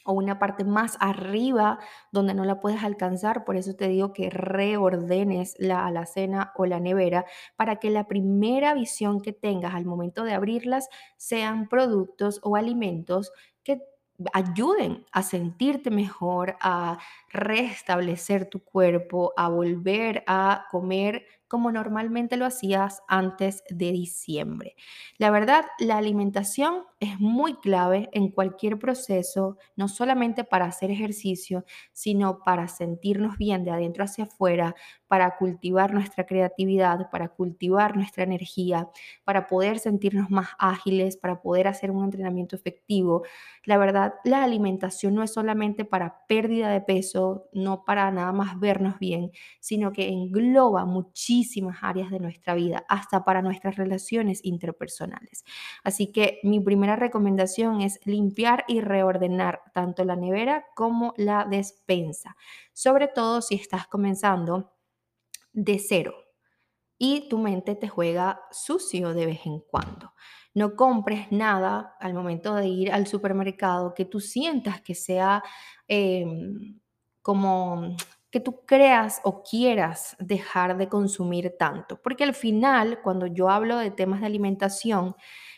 o 0.06 0.12
una 0.12 0.38
parte 0.38 0.64
más 0.64 0.96
arriba 1.00 1.78
donde 2.12 2.34
no 2.34 2.44
la 2.44 2.60
puedes 2.60 2.82
alcanzar. 2.84 3.44
Por 3.44 3.56
eso 3.56 3.74
te 3.74 3.88
digo 3.88 4.12
que 4.12 4.30
reordenes 4.30 5.54
la 5.58 5.86
alacena 5.86 6.52
o 6.56 6.66
la 6.66 6.80
nevera 6.80 7.24
para 7.56 7.76
que 7.76 7.90
la 7.90 8.06
primera 8.08 8.74
visión 8.74 9.20
que 9.20 9.32
tengas 9.32 9.74
al 9.74 9.84
momento 9.84 10.24
de 10.24 10.34
abrirlas 10.34 10.88
sean 11.16 11.68
productos 11.68 12.40
o 12.42 12.56
alimentos 12.56 13.32
que 13.62 13.82
ayuden 14.32 15.04
a 15.12 15.22
sentirte 15.22 15.90
mejor, 15.90 16.56
a 16.60 16.98
restablecer 17.28 18.48
tu 18.48 18.64
cuerpo, 18.64 19.32
a 19.36 19.48
volver 19.48 20.24
a 20.26 20.66
comer 20.70 21.26
como 21.48 21.70
normalmente 21.70 22.36
lo 22.36 22.46
hacías 22.46 23.02
antes 23.08 23.62
de 23.68 23.92
diciembre. 23.92 24.74
La 25.18 25.30
verdad, 25.30 25.66
la 25.78 25.98
alimentación 25.98 26.84
es 27.00 27.20
muy 27.20 27.54
clave 27.56 28.08
en 28.12 28.30
cualquier 28.30 28.78
proceso, 28.78 29.58
no 29.76 29.88
solamente 29.88 30.44
para 30.44 30.64
hacer 30.66 30.90
ejercicio, 30.90 31.64
sino 31.92 32.40
para 32.44 32.68
sentirnos 32.68 33.36
bien 33.36 33.64
de 33.64 33.70
adentro 33.70 34.04
hacia 34.04 34.24
afuera, 34.24 34.74
para 35.08 35.36
cultivar 35.36 35.92
nuestra 35.92 36.24
creatividad, 36.26 37.10
para 37.10 37.28
cultivar 37.28 37.96
nuestra 37.96 38.24
energía, 38.24 38.88
para 39.24 39.46
poder 39.46 39.78
sentirnos 39.78 40.30
más 40.30 40.48
ágiles, 40.58 41.16
para 41.16 41.40
poder 41.42 41.68
hacer 41.68 41.90
un 41.90 42.04
entrenamiento 42.04 42.56
efectivo. 42.56 43.22
La 43.64 43.78
verdad, 43.78 44.14
la 44.24 44.42
alimentación 44.44 45.14
no 45.14 45.22
es 45.22 45.32
solamente 45.32 45.84
para 45.84 46.26
pérdida 46.26 46.70
de 46.70 46.80
peso, 46.80 47.48
no 47.52 47.84
para 47.84 48.10
nada 48.10 48.32
más 48.32 48.58
vernos 48.60 48.98
bien, 48.98 49.30
sino 49.60 49.92
que 49.92 50.08
engloba 50.08 50.84
muchísimas 50.84 51.78
áreas 51.82 52.10
de 52.10 52.20
nuestra 52.20 52.54
vida, 52.54 52.84
hasta 52.88 53.24
para 53.24 53.42
nuestras 53.42 53.76
relaciones 53.76 54.40
interpersonales. 54.44 55.44
Así 55.84 56.12
que 56.12 56.38
mi 56.42 56.60
primera 56.86 57.04
recomendación 57.04 57.80
es 57.80 57.98
limpiar 58.04 58.64
y 58.68 58.80
reordenar 58.80 59.60
tanto 59.74 60.04
la 60.04 60.14
nevera 60.14 60.66
como 60.76 61.14
la 61.16 61.44
despensa, 61.44 62.36
sobre 62.72 63.08
todo 63.08 63.42
si 63.42 63.56
estás 63.56 63.88
comenzando 63.88 64.72
de 65.52 65.80
cero 65.80 66.14
y 66.96 67.28
tu 67.28 67.38
mente 67.38 67.74
te 67.74 67.88
juega 67.88 68.40
sucio 68.52 69.14
de 69.14 69.26
vez 69.26 69.40
en 69.46 69.58
cuando. 69.58 70.14
No 70.54 70.76
compres 70.76 71.32
nada 71.32 71.96
al 71.98 72.14
momento 72.14 72.54
de 72.54 72.68
ir 72.68 72.92
al 72.92 73.08
supermercado 73.08 73.92
que 73.92 74.04
tú 74.04 74.20
sientas 74.20 74.80
que 74.80 74.94
sea 74.94 75.42
em, 75.88 76.78
como 77.20 77.96
que 78.30 78.38
tú 78.38 78.64
creas 78.64 79.20
o 79.24 79.42
quieras 79.42 80.16
dejar 80.20 80.76
de 80.76 80.88
consumir 80.88 81.56
tanto. 81.58 82.00
Porque 82.00 82.22
al 82.22 82.34
final, 82.34 83.00
cuando 83.02 83.26
yo 83.26 83.48
hablo 83.50 83.76
de 83.76 83.90
temas 83.90 84.20
de 84.20 84.26
alimentación 84.26 85.16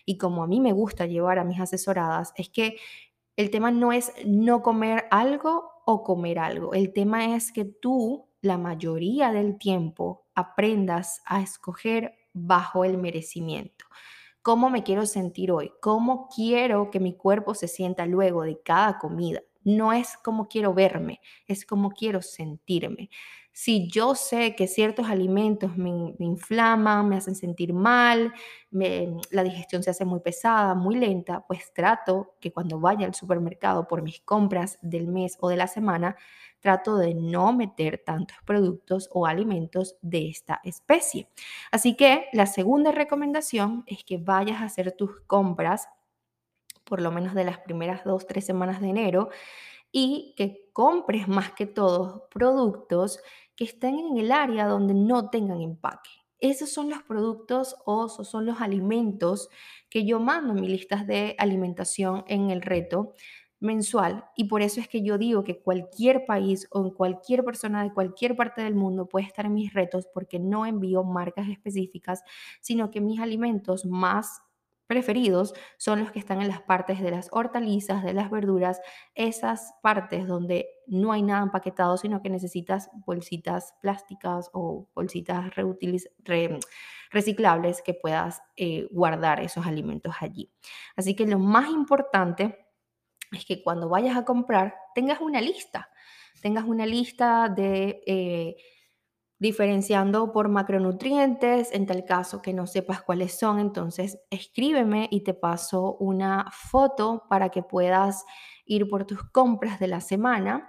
y 0.08 0.16
como 0.16 0.42
a 0.42 0.46
mí 0.46 0.58
me 0.58 0.72
gusta 0.72 1.04
llevar 1.04 1.38
a 1.38 1.44
mis 1.44 1.60
asesoradas, 1.60 2.32
es 2.34 2.48
que 2.48 2.78
el 3.36 3.50
tema 3.50 3.70
no 3.70 3.92
es 3.92 4.10
no 4.24 4.62
comer 4.62 5.04
algo 5.10 5.70
o 5.84 6.02
comer 6.02 6.38
algo. 6.38 6.72
El 6.72 6.94
tema 6.94 7.36
es 7.36 7.52
que 7.52 7.66
tú 7.66 8.26
la 8.40 8.56
mayoría 8.56 9.32
del 9.32 9.58
tiempo 9.58 10.24
aprendas 10.34 11.20
a 11.26 11.42
escoger 11.42 12.14
bajo 12.32 12.86
el 12.86 12.96
merecimiento. 12.96 13.84
¿Cómo 14.40 14.70
me 14.70 14.82
quiero 14.82 15.04
sentir 15.04 15.52
hoy? 15.52 15.72
¿Cómo 15.82 16.30
quiero 16.34 16.90
que 16.90 17.00
mi 17.00 17.14
cuerpo 17.14 17.54
se 17.54 17.68
sienta 17.68 18.06
luego 18.06 18.44
de 18.44 18.62
cada 18.62 18.98
comida? 18.98 19.42
No 19.62 19.92
es 19.92 20.16
como 20.16 20.48
quiero 20.48 20.72
verme, 20.72 21.20
es 21.46 21.66
como 21.66 21.90
quiero 21.90 22.22
sentirme. 22.22 23.10
Si 23.60 23.88
yo 23.88 24.14
sé 24.14 24.54
que 24.54 24.68
ciertos 24.68 25.08
alimentos 25.08 25.76
me, 25.76 26.14
inflaman, 26.20 27.08
me 27.08 27.16
hacen 27.16 27.34
sentir 27.34 27.72
mal, 27.72 28.32
la 28.70 29.42
digestión 29.42 29.82
se 29.82 29.90
hace 29.90 30.04
muy 30.04 30.20
pesada, 30.20 30.76
muy 30.76 30.94
lenta, 30.94 31.44
pues 31.44 31.72
trato 31.74 32.36
que 32.38 32.52
cuando 32.52 32.78
vaya 32.78 33.04
al 33.04 33.16
supermercado 33.16 33.88
por 33.88 34.02
mis 34.02 34.20
compras 34.20 34.78
del 34.80 35.08
mes 35.08 35.38
o 35.40 35.48
de 35.48 35.56
la 35.56 35.66
semana, 35.66 36.14
trato 36.60 36.98
de 36.98 37.16
no 37.16 37.52
meter 37.52 38.00
tantos 38.06 38.36
productos 38.44 39.10
o 39.12 39.26
alimentos 39.26 39.96
de 40.02 40.28
esta 40.28 40.60
especie. 40.62 41.28
Así 41.72 41.96
que 41.96 42.26
la 42.32 42.46
segunda 42.46 42.92
recomendación 42.92 43.82
es 43.88 44.04
que 44.04 44.18
vayas 44.18 44.60
a 44.62 44.66
hacer 44.66 44.92
tus 44.92 45.20
compras 45.22 45.88
por 46.84 47.02
lo 47.02 47.10
menos 47.10 47.34
de 47.34 47.42
las 47.42 47.58
primeras 47.58 48.04
dos, 48.04 48.24
tres 48.24 48.46
semanas 48.46 48.80
de 48.80 48.90
enero 48.90 49.30
y 49.90 50.34
que 50.36 50.68
compres 50.72 51.28
más 51.28 51.52
que 51.52 51.66
todo 51.66 52.28
productos 52.30 53.20
que 53.58 53.64
estén 53.64 53.98
en 53.98 54.18
el 54.18 54.30
área 54.30 54.68
donde 54.68 54.94
no 54.94 55.30
tengan 55.30 55.60
empaque. 55.60 56.10
Esos 56.38 56.70
son 56.70 56.88
los 56.88 57.02
productos 57.02 57.74
o 57.84 58.06
esos 58.06 58.28
son 58.28 58.46
los 58.46 58.60
alimentos 58.60 59.48
que 59.90 60.06
yo 60.06 60.20
mando 60.20 60.52
en 60.52 60.60
mis 60.60 60.70
listas 60.70 61.08
de 61.08 61.34
alimentación 61.38 62.22
en 62.28 62.52
el 62.52 62.62
reto 62.62 63.14
mensual 63.58 64.26
y 64.36 64.44
por 64.44 64.62
eso 64.62 64.80
es 64.80 64.86
que 64.86 65.02
yo 65.02 65.18
digo 65.18 65.42
que 65.42 65.60
cualquier 65.60 66.24
país 66.24 66.68
o 66.70 66.94
cualquier 66.94 67.44
persona 67.44 67.82
de 67.82 67.92
cualquier 67.92 68.36
parte 68.36 68.62
del 68.62 68.76
mundo 68.76 69.08
puede 69.08 69.26
estar 69.26 69.46
en 69.46 69.54
mis 69.54 69.74
retos 69.74 70.06
porque 70.14 70.38
no 70.38 70.64
envío 70.64 71.02
marcas 71.02 71.48
específicas, 71.48 72.22
sino 72.60 72.92
que 72.92 73.00
mis 73.00 73.18
alimentos 73.18 73.84
más 73.84 74.40
preferidos 74.88 75.54
son 75.76 76.00
los 76.00 76.10
que 76.10 76.18
están 76.18 76.40
en 76.40 76.48
las 76.48 76.62
partes 76.62 77.00
de 77.00 77.10
las 77.10 77.28
hortalizas, 77.30 78.02
de 78.02 78.14
las 78.14 78.30
verduras, 78.30 78.80
esas 79.14 79.74
partes 79.82 80.26
donde 80.26 80.66
no 80.86 81.12
hay 81.12 81.22
nada 81.22 81.42
empaquetado, 81.42 81.98
sino 81.98 82.22
que 82.22 82.30
necesitas 82.30 82.90
bolsitas 83.06 83.74
plásticas 83.82 84.50
o 84.54 84.88
bolsitas 84.94 85.52
reciclables 87.10 87.82
que 87.82 87.94
puedas 87.94 88.42
eh, 88.56 88.88
guardar 88.90 89.40
esos 89.40 89.66
alimentos 89.66 90.14
allí. 90.20 90.50
Así 90.96 91.14
que 91.14 91.26
lo 91.26 91.38
más 91.38 91.68
importante 91.68 92.66
es 93.30 93.44
que 93.44 93.62
cuando 93.62 93.90
vayas 93.90 94.16
a 94.16 94.24
comprar 94.24 94.74
tengas 94.94 95.20
una 95.20 95.42
lista, 95.42 95.90
tengas 96.40 96.64
una 96.64 96.86
lista 96.86 97.48
de... 97.48 98.02
Eh, 98.06 98.56
diferenciando 99.38 100.32
por 100.32 100.48
macronutrientes, 100.48 101.72
en 101.72 101.86
tal 101.86 102.04
caso 102.04 102.42
que 102.42 102.52
no 102.52 102.66
sepas 102.66 103.02
cuáles 103.02 103.38
son, 103.38 103.60
entonces 103.60 104.18
escríbeme 104.30 105.08
y 105.10 105.22
te 105.22 105.34
paso 105.34 105.96
una 105.98 106.50
foto 106.50 107.24
para 107.28 107.50
que 107.50 107.62
puedas 107.62 108.24
ir 108.64 108.88
por 108.88 109.04
tus 109.04 109.22
compras 109.30 109.78
de 109.78 109.88
la 109.88 110.00
semana. 110.00 110.68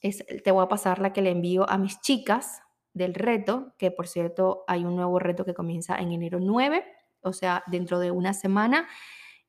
Es, 0.00 0.24
te 0.42 0.50
voy 0.50 0.64
a 0.64 0.68
pasar 0.68 0.98
la 0.98 1.12
que 1.12 1.22
le 1.22 1.30
envío 1.30 1.68
a 1.70 1.78
mis 1.78 2.00
chicas 2.00 2.60
del 2.92 3.14
reto, 3.14 3.74
que 3.78 3.90
por 3.90 4.08
cierto 4.08 4.64
hay 4.66 4.84
un 4.84 4.96
nuevo 4.96 5.18
reto 5.18 5.44
que 5.44 5.54
comienza 5.54 5.96
en 5.96 6.10
enero 6.12 6.40
9, 6.40 6.84
o 7.22 7.32
sea, 7.32 7.62
dentro 7.68 8.00
de 8.00 8.10
una 8.10 8.34
semana. 8.34 8.88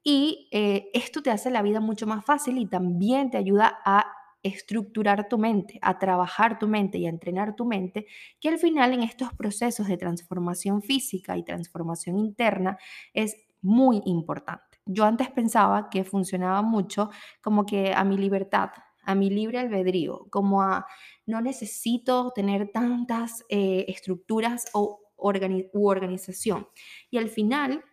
Y 0.03 0.49
eh, 0.51 0.89
esto 0.93 1.23
te 1.23 1.31
hace 1.31 1.49
la 1.49 1.61
vida 1.61 1.79
mucho 1.79 2.05
más 2.05 2.23
fácil 2.23 2.57
y 2.59 2.67
también 2.67 3.31
te 3.31 3.37
ayuda 3.37 3.79
a 3.83 4.05
estructurar 4.43 5.27
tu 5.29 5.37
mente, 5.37 5.79
a 5.81 5.97
trabajar 5.97 6.59
tu 6.59 6.67
mente 6.67 6.97
y 6.97 7.05
a 7.05 7.09
entrenar 7.09 7.55
tu 7.55 7.65
mente, 7.65 8.05
que 8.39 8.49
al 8.49 8.59
final 8.59 8.93
en 8.93 9.01
estos 9.01 9.33
procesos 9.33 9.87
de 9.87 9.97
transformación 9.97 10.81
física 10.81 11.37
y 11.37 11.43
transformación 11.43 12.19
interna 12.19 12.77
es 13.13 13.35
muy 13.61 14.01
importante. 14.05 14.79
Yo 14.85 15.05
antes 15.05 15.31
pensaba 15.31 15.89
que 15.89 16.03
funcionaba 16.03 16.61
mucho 16.61 17.09
como 17.41 17.65
que 17.65 17.93
a 17.93 18.03
mi 18.03 18.17
libertad, 18.17 18.71
a 19.05 19.15
mi 19.15 19.29
libre 19.29 19.59
albedrío, 19.59 20.27
como 20.29 20.61
a 20.61 20.85
no 21.25 21.39
necesito 21.41 22.31
tener 22.35 22.69
tantas 22.71 23.45
eh, 23.49 23.85
estructuras 23.87 24.65
o 24.73 24.99
u 25.15 25.87
organización. 25.87 26.67
Y 27.09 27.17
al 27.17 27.29
final 27.29 27.83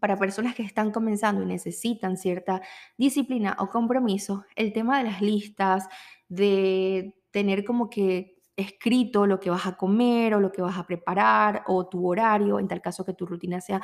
para 0.00 0.18
personas 0.18 0.54
que 0.54 0.62
están 0.62 0.90
comenzando 0.90 1.42
y 1.42 1.46
necesitan 1.46 2.16
cierta 2.16 2.62
disciplina 2.96 3.56
o 3.58 3.68
compromiso, 3.68 4.44
el 4.56 4.72
tema 4.72 4.98
de 4.98 5.04
las 5.04 5.20
listas, 5.22 5.88
de 6.28 7.14
tener 7.30 7.64
como 7.64 7.90
que 7.90 8.38
escrito 8.56 9.26
lo 9.26 9.40
que 9.40 9.50
vas 9.50 9.66
a 9.66 9.76
comer 9.76 10.34
o 10.34 10.40
lo 10.40 10.52
que 10.52 10.62
vas 10.62 10.76
a 10.76 10.86
preparar 10.86 11.62
o 11.66 11.88
tu 11.88 12.06
horario, 12.06 12.58
en 12.58 12.68
tal 12.68 12.80
caso 12.80 13.04
que 13.04 13.14
tu 13.14 13.26
rutina 13.26 13.60
sea 13.60 13.80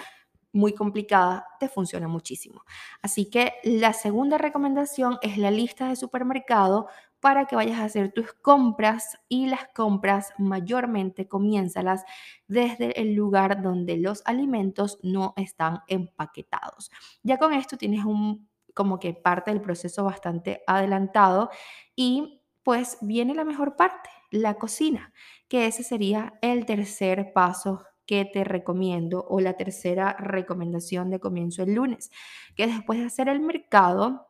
muy 0.53 0.73
complicada, 0.73 1.47
te 1.61 1.69
funciona 1.69 2.09
muchísimo. 2.09 2.65
Así 3.03 3.29
que 3.31 3.55
la 3.65 3.93
segunda 3.93 4.39
recomendación 4.39 5.19
es 5.23 5.37
la 5.39 5.51
lista 5.51 5.89
de 5.89 5.97
supermercado 5.97 6.89
para 7.21 7.47
que 7.47 7.57
vayas 7.57 7.79
a 7.81 7.85
hacer 7.85 8.13
tus 8.13 8.33
compras 8.33 9.19
y 9.29 9.47
las 9.47 9.69
compras 9.75 10.33
mayormente 10.39 11.29
comiénzalas 11.29 12.05
desde 12.47 13.01
el 13.01 13.15
lugar 13.15 13.63
donde 13.63 13.97
los 13.97 14.23
alimentos 14.25 14.99
no 15.03 15.35
están 15.37 15.81
empaquetados. 15.89 16.91
Ya 17.23 17.39
con 17.39 17.53
esto 17.53 17.77
tienes 17.77 18.05
un 18.05 18.49
como 18.75 19.01
que 19.01 19.13
parte 19.13 19.51
del 19.51 19.61
proceso 19.61 20.05
bastante 20.05 20.63
adelantado 20.69 21.51
y 21.97 22.43
pues 22.63 22.99
viene 23.01 23.35
la 23.35 23.45
mejor 23.45 23.75
parte, 23.75 24.09
la 24.31 24.55
cocina, 24.55 25.13
que 25.49 25.67
ese 25.67 25.83
sería 25.83 26.35
el 26.43 26.65
tercer 26.65 27.33
paso 27.33 27.83
que 28.07 28.25
te 28.25 28.45
recomiendo 28.45 29.27
o 29.29 29.41
la 29.41 29.55
tercera 29.55 30.13
recomendación 30.19 31.11
de 31.11 31.19
comienzo 31.21 31.63
el 31.63 31.75
lunes, 31.75 32.11
que 32.57 32.67
después 32.67 32.99
de 33.01 33.07
hacer 33.07 33.29
el 33.29 33.41
mercado, 33.41 34.28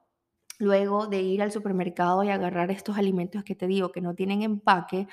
luego 0.58 1.06
de 1.06 1.22
ir 1.22 1.42
al 1.42 1.52
supermercado 1.52 2.24
y 2.24 2.30
agarrar 2.30 2.70
estos 2.70 2.98
alimentos 2.98 3.44
que 3.44 3.54
te 3.54 3.66
digo 3.66 3.92
que 3.92 4.00
no 4.00 4.14
tienen 4.14 4.42
empaque, 4.42 5.08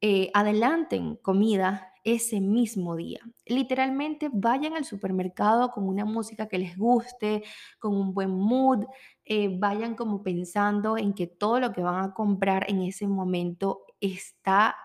eh, 0.00 0.30
adelanten 0.34 1.16
comida 1.16 1.92
ese 2.04 2.40
mismo 2.40 2.96
día. 2.96 3.20
Literalmente 3.46 4.28
vayan 4.32 4.74
al 4.74 4.84
supermercado 4.84 5.70
con 5.70 5.88
una 5.88 6.04
música 6.04 6.48
que 6.48 6.58
les 6.58 6.76
guste, 6.76 7.42
con 7.78 7.96
un 7.96 8.12
buen 8.12 8.30
mood, 8.30 8.84
eh, 9.24 9.48
vayan 9.58 9.94
como 9.94 10.22
pensando 10.22 10.98
en 10.98 11.14
que 11.14 11.26
todo 11.26 11.60
lo 11.60 11.72
que 11.72 11.82
van 11.82 12.04
a 12.04 12.14
comprar 12.14 12.70
en 12.70 12.82
ese 12.82 13.06
momento 13.08 13.84
está 14.00 14.76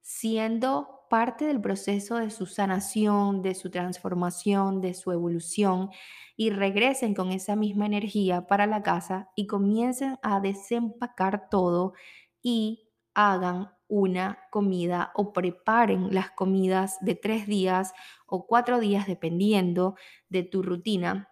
siendo 0.00 0.95
parte 1.08 1.46
del 1.46 1.60
proceso 1.60 2.16
de 2.16 2.30
su 2.30 2.46
sanación, 2.46 3.42
de 3.42 3.54
su 3.54 3.70
transformación, 3.70 4.80
de 4.80 4.94
su 4.94 5.12
evolución 5.12 5.90
y 6.36 6.50
regresen 6.50 7.14
con 7.14 7.32
esa 7.32 7.56
misma 7.56 7.86
energía 7.86 8.46
para 8.46 8.66
la 8.66 8.82
casa 8.82 9.30
y 9.34 9.46
comiencen 9.46 10.18
a 10.22 10.40
desempacar 10.40 11.48
todo 11.48 11.94
y 12.42 12.90
hagan 13.14 13.70
una 13.88 14.38
comida 14.50 15.12
o 15.14 15.32
preparen 15.32 16.12
las 16.12 16.30
comidas 16.32 16.98
de 17.00 17.14
tres 17.14 17.46
días 17.46 17.92
o 18.26 18.46
cuatro 18.46 18.80
días 18.80 19.06
dependiendo 19.06 19.94
de 20.28 20.42
tu 20.42 20.62
rutina 20.62 21.28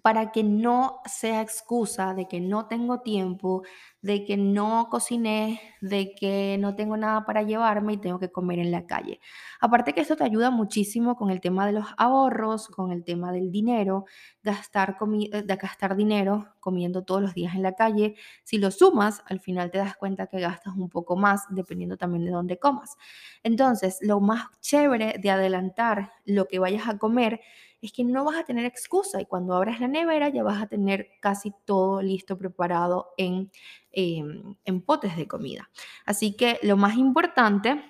para 0.00 0.32
que 0.32 0.42
no 0.42 1.00
sea 1.04 1.42
excusa 1.42 2.14
de 2.14 2.26
que 2.26 2.40
no 2.40 2.66
tengo 2.66 3.00
tiempo, 3.00 3.62
de 4.02 4.24
que 4.24 4.36
no 4.36 4.88
cociné, 4.90 5.60
de 5.80 6.14
que 6.14 6.56
no 6.60 6.74
tengo 6.74 6.96
nada 6.96 7.24
para 7.24 7.42
llevarme 7.42 7.94
y 7.94 7.96
tengo 7.98 8.18
que 8.18 8.32
comer 8.32 8.58
en 8.58 8.72
la 8.72 8.84
calle. 8.86 9.20
Aparte 9.60 9.92
que 9.92 10.00
esto 10.00 10.16
te 10.16 10.24
ayuda 10.24 10.50
muchísimo 10.50 11.14
con 11.16 11.30
el 11.30 11.40
tema 11.40 11.66
de 11.66 11.72
los 11.72 11.86
ahorros, 11.96 12.66
con 12.68 12.90
el 12.90 13.04
tema 13.04 13.30
del 13.32 13.52
dinero, 13.52 14.04
gastar, 14.42 14.96
eh, 15.32 15.42
de 15.42 15.56
gastar 15.56 15.94
dinero 15.96 16.48
comiendo 16.58 17.04
todos 17.04 17.22
los 17.22 17.34
días 17.34 17.54
en 17.54 17.62
la 17.62 17.74
calle. 17.74 18.16
Si 18.42 18.58
lo 18.58 18.72
sumas, 18.72 19.22
al 19.28 19.38
final 19.40 19.70
te 19.70 19.78
das 19.78 19.96
cuenta 19.96 20.26
que 20.26 20.40
gastas 20.40 20.74
un 20.76 20.88
poco 20.88 21.16
más 21.16 21.44
dependiendo 21.50 21.96
también 21.96 22.24
de 22.24 22.32
dónde 22.32 22.58
comas. 22.58 22.96
Entonces, 23.44 23.98
lo 24.02 24.20
más 24.20 24.46
chévere 24.60 25.14
de 25.22 25.30
adelantar 25.30 26.12
lo 26.24 26.46
que 26.48 26.58
vayas 26.58 26.88
a 26.88 26.98
comer 26.98 27.40
es 27.82 27.92
que 27.92 28.04
no 28.04 28.24
vas 28.24 28.36
a 28.36 28.44
tener 28.44 28.64
excusa 28.64 29.20
y 29.20 29.26
cuando 29.26 29.54
abras 29.54 29.80
la 29.80 29.88
nevera 29.88 30.28
ya 30.28 30.44
vas 30.44 30.62
a 30.62 30.68
tener 30.68 31.08
casi 31.20 31.52
todo 31.64 32.00
listo, 32.00 32.38
preparado 32.38 33.08
en, 33.16 33.50
em, 33.92 34.56
en 34.64 34.82
potes 34.82 35.16
de 35.16 35.28
comida. 35.28 35.70
Así 36.06 36.36
que 36.36 36.58
lo 36.62 36.76
más 36.76 36.96
importante 36.96 37.82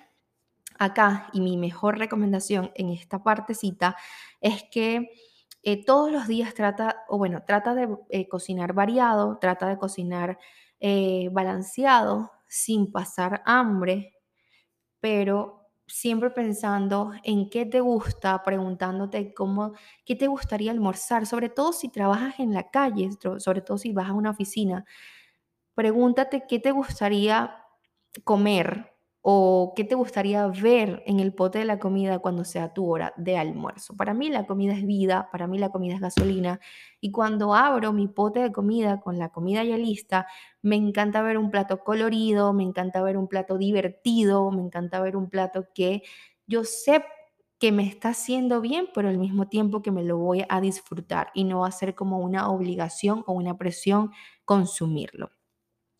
acá 0.79 1.29
y 1.33 1.41
mi 1.41 1.57
mejor 1.57 1.97
recomendación 1.97 2.71
en 2.75 2.89
esta 2.89 3.23
partecita 3.23 3.95
es 4.41 4.63
que 4.71 5.09
eh, 5.63 5.85
todos 5.85 6.11
los 6.11 6.27
días 6.27 6.53
trata, 6.53 7.03
o 7.07 7.17
bueno, 7.17 7.43
trata 7.47 7.73
de 7.73 7.87
eh, 8.09 8.27
cocinar 8.27 8.73
variado, 8.73 9.37
trata 9.39 9.67
de 9.67 9.77
cocinar 9.77 10.37
eh, 10.79 11.29
balanceado, 11.31 12.31
sin 12.47 12.91
pasar 12.91 13.41
hambre, 13.45 14.13
pero 14.99 15.69
siempre 15.87 16.29
pensando 16.31 17.11
en 17.23 17.49
qué 17.49 17.65
te 17.65 17.81
gusta, 17.81 18.41
preguntándote 18.43 19.33
cómo, 19.33 19.73
qué 20.05 20.15
te 20.15 20.27
gustaría 20.27 20.71
almorzar, 20.71 21.25
sobre 21.27 21.49
todo 21.49 21.73
si 21.73 21.89
trabajas 21.89 22.39
en 22.39 22.53
la 22.53 22.69
calle, 22.71 23.09
sobre 23.39 23.61
todo 23.61 23.77
si 23.77 23.91
vas 23.93 24.09
a 24.09 24.13
una 24.13 24.31
oficina. 24.31 24.85
Pregúntate 25.75 26.45
qué 26.47 26.59
te 26.59 26.71
gustaría 26.71 27.55
comer 28.23 28.91
o 29.25 29.73
qué 29.75 29.85
te 29.85 29.95
gustaría 29.95 30.45
ver 30.47 31.01
en 31.05 31.19
el 31.21 31.33
pote 31.33 31.59
de 31.59 31.65
la 31.65 31.79
comida 31.79 32.19
cuando 32.19 32.43
sea 32.43 32.73
tu 32.73 32.91
hora 32.91 33.13
de 33.15 33.37
almuerzo. 33.37 33.95
Para 33.95 34.13
mí 34.13 34.29
la 34.29 34.45
comida 34.45 34.73
es 34.73 34.85
vida, 34.85 35.29
para 35.31 35.47
mí 35.47 35.57
la 35.57 35.69
comida 35.69 35.95
es 35.95 36.01
gasolina 36.01 36.59
y 36.99 37.11
cuando 37.11 37.55
abro 37.55 37.93
mi 37.93 38.07
pote 38.09 38.41
de 38.41 38.51
comida 38.51 38.99
con 38.99 39.17
la 39.17 39.29
comida 39.29 39.63
ya 39.63 39.77
lista, 39.77 40.27
me 40.61 40.75
encanta 40.75 41.21
ver 41.21 41.37
un 41.37 41.51
plato 41.51 41.79
colorido, 41.79 42.51
me 42.53 42.63
encanta 42.63 43.01
ver 43.01 43.17
un 43.17 43.27
plato 43.29 43.57
divertido, 43.57 44.51
me 44.51 44.61
encanta 44.61 44.99
ver 45.01 45.15
un 45.15 45.29
plato 45.29 45.67
que 45.73 46.03
yo 46.45 46.65
sé 46.65 47.03
que 47.59 47.71
me 47.71 47.87
está 47.87 48.09
haciendo 48.09 48.59
bien, 48.59 48.89
pero 48.93 49.07
al 49.07 49.17
mismo 49.17 49.47
tiempo 49.47 49.81
que 49.81 49.91
me 49.91 50.03
lo 50.03 50.17
voy 50.17 50.43
a 50.49 50.59
disfrutar 50.59 51.31
y 51.33 51.45
no 51.45 51.61
va 51.61 51.69
a 51.69 51.71
ser 51.71 51.95
como 51.95 52.19
una 52.19 52.49
obligación 52.49 53.23
o 53.25 53.31
una 53.33 53.57
presión 53.57 54.11
consumirlo. 54.43 55.31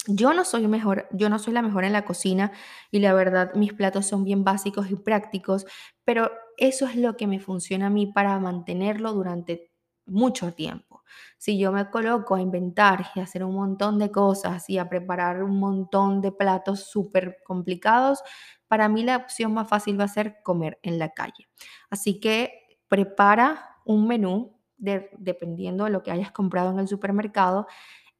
Yo 0.07 0.33
no 0.33 0.43
soy 0.43 0.67
mejor, 0.67 1.07
yo 1.11 1.29
no 1.29 1.39
soy 1.39 1.53
la 1.53 1.61
mejor 1.61 1.85
en 1.85 1.93
la 1.93 2.03
cocina 2.05 2.51
y 2.91 2.99
la 2.99 3.13
verdad 3.13 3.53
mis 3.55 3.73
platos 3.73 4.05
son 4.05 4.25
bien 4.25 4.43
básicos 4.43 4.91
y 4.91 4.95
prácticos, 4.95 5.65
pero 6.03 6.29
eso 6.57 6.85
es 6.87 6.95
lo 6.97 7.15
que 7.15 7.25
me 7.27 7.39
funciona 7.39 7.87
a 7.87 7.89
mí 7.89 8.07
para 8.07 8.37
mantenerlo 8.39 9.13
durante 9.13 9.71
mucho 10.05 10.53
tiempo. 10.53 11.03
Si 11.37 11.57
yo 11.57 11.71
me 11.71 11.89
coloco 11.89 12.35
a 12.35 12.41
inventar 12.41 13.05
y 13.15 13.21
hacer 13.21 13.45
un 13.45 13.55
montón 13.55 13.97
de 13.97 14.11
cosas 14.11 14.69
y 14.69 14.77
a 14.77 14.89
preparar 14.89 15.41
un 15.41 15.57
montón 15.59 16.19
de 16.21 16.33
platos 16.33 16.81
súper 16.89 17.37
complicados, 17.45 18.21
para 18.67 18.89
mí 18.89 19.03
la 19.03 19.15
opción 19.17 19.53
más 19.53 19.69
fácil 19.69 19.97
va 19.97 20.03
a 20.05 20.07
ser 20.09 20.41
comer 20.43 20.79
en 20.83 20.99
la 20.99 21.09
calle. 21.13 21.47
Así 21.89 22.19
que 22.19 22.77
prepara 22.89 23.77
un 23.85 24.05
menú 24.07 24.59
dependiendo 24.75 25.85
de 25.85 25.91
lo 25.91 26.03
que 26.03 26.11
hayas 26.11 26.31
comprado 26.33 26.71
en 26.71 26.79
el 26.79 26.89
supermercado 26.89 27.67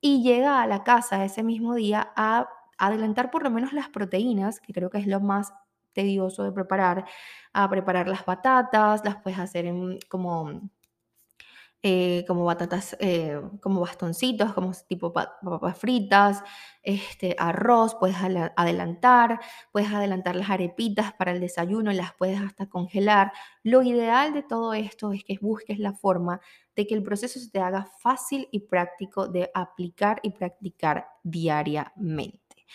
y 0.04 0.22
llega 0.22 0.62
a 0.62 0.68
la 0.68 0.84
casa 0.84 1.24
ese 1.24 1.44
mismo 1.44 1.76
día 1.76 2.12
a 2.18 2.50
adelantar 2.78 3.32
por 3.32 3.44
lo 3.44 3.50
menos 3.50 3.72
las 3.72 3.88
proteínas, 3.88 4.60
que 4.60 4.74
creo 4.74 4.90
que 4.90 4.98
es 4.98 5.08
lo 5.08 5.22
más 5.22 5.54
tedioso 5.94 6.44
de 6.44 6.52
preparar, 6.52 7.06
a 7.54 7.70
preparar 7.70 8.10
las 8.10 8.26
batatas, 8.26 9.06
las 9.06 9.16
puedes 9.22 9.40
hacer 9.40 9.66
en, 9.66 10.00
como 10.10 10.62
eh, 11.86 12.24
como 12.28 12.46
batatas, 12.46 12.96
eh, 13.02 13.42
como 13.62 13.82
bastoncitos, 13.82 14.54
como 14.54 14.72
tipo 14.88 15.12
papas 15.12 15.78
fritas, 15.78 16.42
este, 16.82 17.36
arroz, 17.38 17.96
puedes 17.96 18.16
adelantar, 18.56 19.42
puedes 19.74 19.92
adelantar 19.92 20.38
las 20.38 20.50
arepitas 20.50 21.14
para 21.14 21.34
el 21.34 21.42
desayuno, 21.42 21.92
las 21.92 22.14
puedes 22.14 22.40
hasta 22.42 22.68
congelar. 22.70 23.34
Lo 23.64 23.84
ideal 23.84 24.34
de 24.34 24.44
todo 24.44 24.74
esto 24.74 25.12
es 25.12 25.26
que 25.26 25.38
busques 25.42 25.78
la 25.78 25.92
forma 25.92 26.40
de 26.76 26.88
que 26.88 26.96
el 26.96 27.04
proceso 27.04 27.40
se 27.40 27.50
te 27.50 27.60
haga 27.60 27.86
fácil 28.00 28.48
y 28.52 28.62
práctico 28.62 29.28
de 29.28 29.50
aplicar 29.54 30.20
y 30.24 30.32
practicar 30.32 31.08
diariamente. 31.24 32.66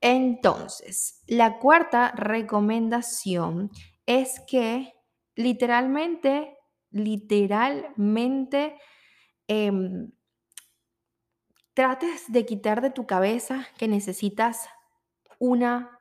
Entonces, 0.00 1.22
la 1.26 1.58
cuarta 1.58 2.12
recomendación 2.12 3.70
es 4.06 4.40
que 4.48 4.94
literalmente 5.36 6.56
literalmente 6.92 8.78
em, 9.48 10.12
trates 11.74 12.30
de 12.30 12.44
quitar 12.44 12.82
de 12.82 12.90
tu 12.90 13.06
cabeza 13.06 13.66
que 13.78 13.88
necesitas 13.88 14.68
una, 15.38 15.98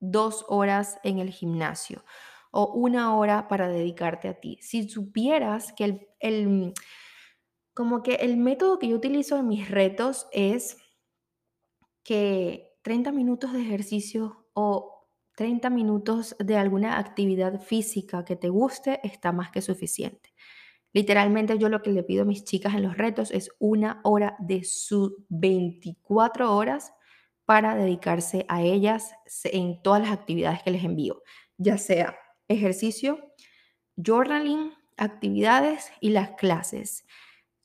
dos 0.00 0.44
horas 0.48 0.98
en 1.04 1.18
el 1.18 1.30
gimnasio 1.30 2.04
o 2.58 2.72
una 2.72 3.14
hora 3.14 3.48
para 3.48 3.68
dedicarte 3.68 4.28
a 4.28 4.40
ti. 4.40 4.58
Si 4.62 4.88
supieras 4.88 5.74
que 5.74 5.84
el, 5.84 6.08
el 6.20 6.72
como 7.74 8.02
que 8.02 8.14
el 8.14 8.38
método 8.38 8.78
que 8.78 8.88
yo 8.88 8.96
utilizo 8.96 9.36
en 9.36 9.46
mis 9.46 9.70
retos 9.70 10.26
es 10.32 10.78
que 12.02 12.78
30 12.80 13.12
minutos 13.12 13.52
de 13.52 13.60
ejercicio 13.60 14.48
o 14.54 15.06
30 15.36 15.68
minutos 15.68 16.34
de 16.38 16.56
alguna 16.56 16.98
actividad 16.98 17.60
física 17.60 18.24
que 18.24 18.36
te 18.36 18.48
guste 18.48 19.00
está 19.06 19.32
más 19.32 19.50
que 19.50 19.60
suficiente. 19.60 20.32
Literalmente 20.94 21.58
yo 21.58 21.68
lo 21.68 21.82
que 21.82 21.90
le 21.90 22.04
pido 22.04 22.22
a 22.22 22.26
mis 22.26 22.44
chicas 22.44 22.74
en 22.74 22.84
los 22.84 22.96
retos 22.96 23.32
es 23.32 23.50
una 23.58 24.00
hora 24.02 24.34
de 24.38 24.64
sus 24.64 25.12
24 25.28 26.56
horas 26.56 26.94
para 27.44 27.74
dedicarse 27.74 28.46
a 28.48 28.62
ellas 28.62 29.12
en 29.44 29.82
todas 29.82 30.00
las 30.00 30.10
actividades 30.10 30.62
que 30.62 30.70
les 30.70 30.84
envío, 30.84 31.22
ya 31.58 31.76
sea 31.76 32.16
ejercicio, 32.48 33.32
journaling, 33.96 34.72
actividades 34.96 35.90
y 36.00 36.10
las 36.10 36.30
clases. 36.30 37.06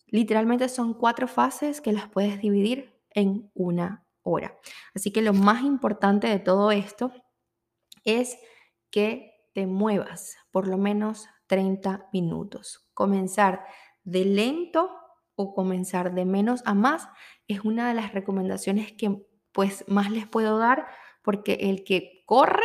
Literalmente 0.07 0.69
son 0.69 0.93
cuatro 0.93 1.27
fases 1.27 1.81
que 1.81 1.93
las 1.93 2.09
puedes 2.09 2.41
dividir 2.41 2.93
en 3.11 3.49
una 3.53 4.05
hora. 4.23 4.57
Así 4.93 5.11
que 5.11 5.21
lo 5.21 5.33
más 5.33 5.63
importante 5.63 6.27
de 6.27 6.39
todo 6.39 6.71
esto 6.71 7.11
es 8.03 8.37
que 8.89 9.31
te 9.53 9.65
muevas 9.67 10.37
por 10.51 10.67
lo 10.67 10.77
menos 10.77 11.27
30 11.47 12.09
minutos. 12.13 12.89
Comenzar 12.93 13.65
de 14.03 14.25
lento 14.25 14.89
o 15.35 15.53
comenzar 15.53 16.13
de 16.13 16.25
menos 16.25 16.61
a 16.65 16.73
más 16.73 17.07
es 17.47 17.61
una 17.61 17.87
de 17.87 17.93
las 17.93 18.13
recomendaciones 18.13 18.91
que 18.93 19.25
pues 19.51 19.85
más 19.87 20.11
les 20.11 20.27
puedo 20.27 20.57
dar 20.57 20.87
porque 21.23 21.53
el 21.61 21.83
que 21.83 22.23
corre 22.25 22.63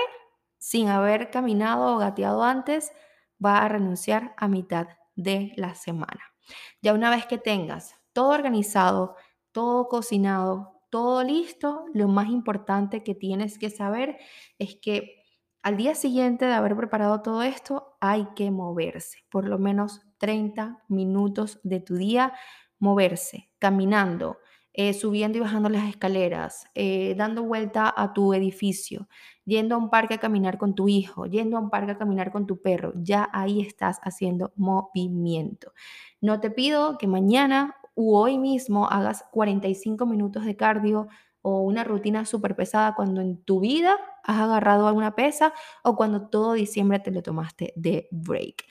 sin 0.67 0.89
haber 0.89 1.31
caminado 1.31 1.95
o 1.95 1.99
gateado 1.99 2.43
antes 2.43 2.93
va 3.39 3.59
a 3.59 3.69
renunciar 3.69 4.35
a 4.37 4.49
mitad 4.49 4.89
de 5.15 5.53
la 5.55 5.77
semana. 5.77 6.35
Ya 6.83 6.93
una 6.93 7.09
vez 7.09 7.25
que 7.25 7.39
tengas 7.39 7.95
todo 8.13 8.31
organizado, 8.31 9.15
todo 9.53 9.87
cocinado, 9.87 10.83
todo 10.91 11.23
listo, 11.23 11.85
lo 11.95 12.09
más 12.09 12.31
importante 12.31 13.05
que 13.05 13.15
tienes 13.15 13.59
que 13.59 13.71
saber 13.71 14.19
es 14.59 14.75
que 14.75 15.23
al 15.63 15.77
día 15.77 15.95
siguiente 15.95 16.47
de 16.47 16.55
haber 16.55 16.77
preparado 16.77 17.23
todo 17.23 17.45
esto, 17.45 17.97
hay 18.01 18.27
que 18.35 18.51
moverse, 18.51 19.25
por 19.31 19.47
lo 19.47 19.61
menos 19.61 20.01
30 20.19 20.83
minutos 20.89 21.61
de 21.63 21.79
tu 21.79 21.95
día, 21.95 22.33
moverse, 22.81 23.53
caminando, 23.61 24.39
eh, 24.79 24.93
subiendo 24.93 25.39
y 25.39 25.41
bajando 25.41 25.71
las 25.71 25.89
escaleras, 25.89 26.67
eh, 26.75 27.15
dando 27.17 27.43
vuelta 27.43 27.93
a 27.97 28.13
tu 28.13 28.35
edificio, 28.35 29.09
yendo 29.47 29.75
a 29.75 29.79
un 29.79 29.89
parque 29.89 30.13
a 30.15 30.19
caminar 30.19 30.59
con 30.59 30.75
tu 30.75 30.87
hijo, 30.87 31.25
yendo 31.25 31.57
a 31.57 31.61
un 31.61 31.71
parque 31.71 31.93
a 31.93 31.99
caminar 31.99 32.31
con 32.31 32.47
tu 32.47 32.61
perro, 32.61 32.93
ya 32.95 33.31
ahí 33.33 33.63
estás 33.63 33.99
haciendo 34.03 34.53
movimiento. 34.55 35.73
No 36.21 36.41
te 36.41 36.51
pido 36.51 36.99
que 36.99 37.07
mañana 37.07 37.75
u 37.95 38.17
hoy 38.17 38.37
mismo 38.37 38.87
hagas 38.91 39.25
45 39.33 40.05
minutos 40.05 40.45
de 40.45 40.57
cardio 40.57 41.09
o 41.41 41.63
una 41.63 41.83
rutina 41.83 42.27
súper 42.27 42.55
pesada 42.55 42.95
cuando 42.95 43.23
en 43.23 43.43
tu 43.45 43.61
vida 43.61 43.97
has 44.25 44.41
agarrado 44.41 44.89
alguna 44.89 45.15
pesa 45.15 45.55
o 45.85 45.97
cuando 45.97 46.29
todo 46.29 46.53
diciembre 46.53 46.99
te 46.99 47.11
lo 47.11 47.23
tomaste 47.23 47.73
de 47.77 48.09
break. 48.11 48.67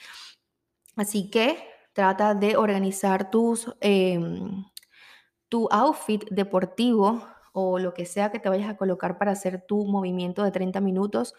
Así 0.94 1.30
que 1.30 1.58
trata 1.92 2.36
de 2.36 2.56
organizar 2.56 3.28
tus... 3.28 3.74
Em, 3.80 4.64
tu 5.48 5.68
outfit 5.70 6.24
deportivo 6.30 7.22
o 7.52 7.78
lo 7.78 7.94
que 7.94 8.06
sea 8.06 8.30
que 8.30 8.38
te 8.38 8.48
vayas 8.48 8.68
a 8.70 8.76
colocar 8.76 9.18
para 9.18 9.32
hacer 9.32 9.64
tu 9.66 9.84
movimiento 9.86 10.42
de 10.44 10.50
30 10.50 10.80
minutos 10.80 11.34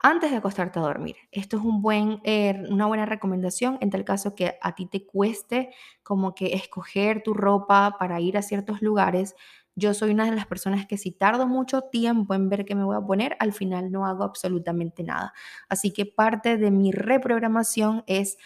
antes 0.00 0.30
de 0.30 0.36
acostarte 0.36 0.78
a 0.78 0.82
dormir. 0.82 1.16
Esto 1.32 1.56
es 1.56 1.64
un 1.64 1.80
buen, 1.80 2.20
eh, 2.24 2.62
una 2.68 2.86
buena 2.86 3.06
recomendación 3.06 3.78
en 3.80 3.90
tal 3.90 4.04
caso 4.04 4.34
que 4.34 4.58
a 4.60 4.74
ti 4.74 4.86
te 4.86 5.06
cueste 5.06 5.70
como 6.02 6.34
que 6.34 6.54
escoger 6.54 7.22
tu 7.22 7.32
ropa 7.32 7.96
para 7.98 8.20
ir 8.20 8.36
a 8.36 8.42
ciertos 8.42 8.82
lugares. 8.82 9.34
Yo 9.76 9.94
soy 9.94 10.10
una 10.10 10.26
de 10.26 10.36
las 10.36 10.46
personas 10.46 10.86
que 10.86 10.98
si 10.98 11.10
tardo 11.10 11.46
mucho 11.46 11.82
tiempo 11.82 12.34
en 12.34 12.48
ver 12.50 12.64
qué 12.66 12.74
me 12.74 12.84
voy 12.84 12.96
a 12.96 13.00
poner, 13.00 13.36
al 13.40 13.52
final 13.52 13.90
no 13.90 14.06
hago 14.06 14.24
absolutamente 14.24 15.02
nada. 15.04 15.32
Así 15.68 15.90
que 15.92 16.04
parte 16.06 16.58
de 16.58 16.70
mi 16.70 16.92
reprogramación 16.92 18.04
es 18.06 18.36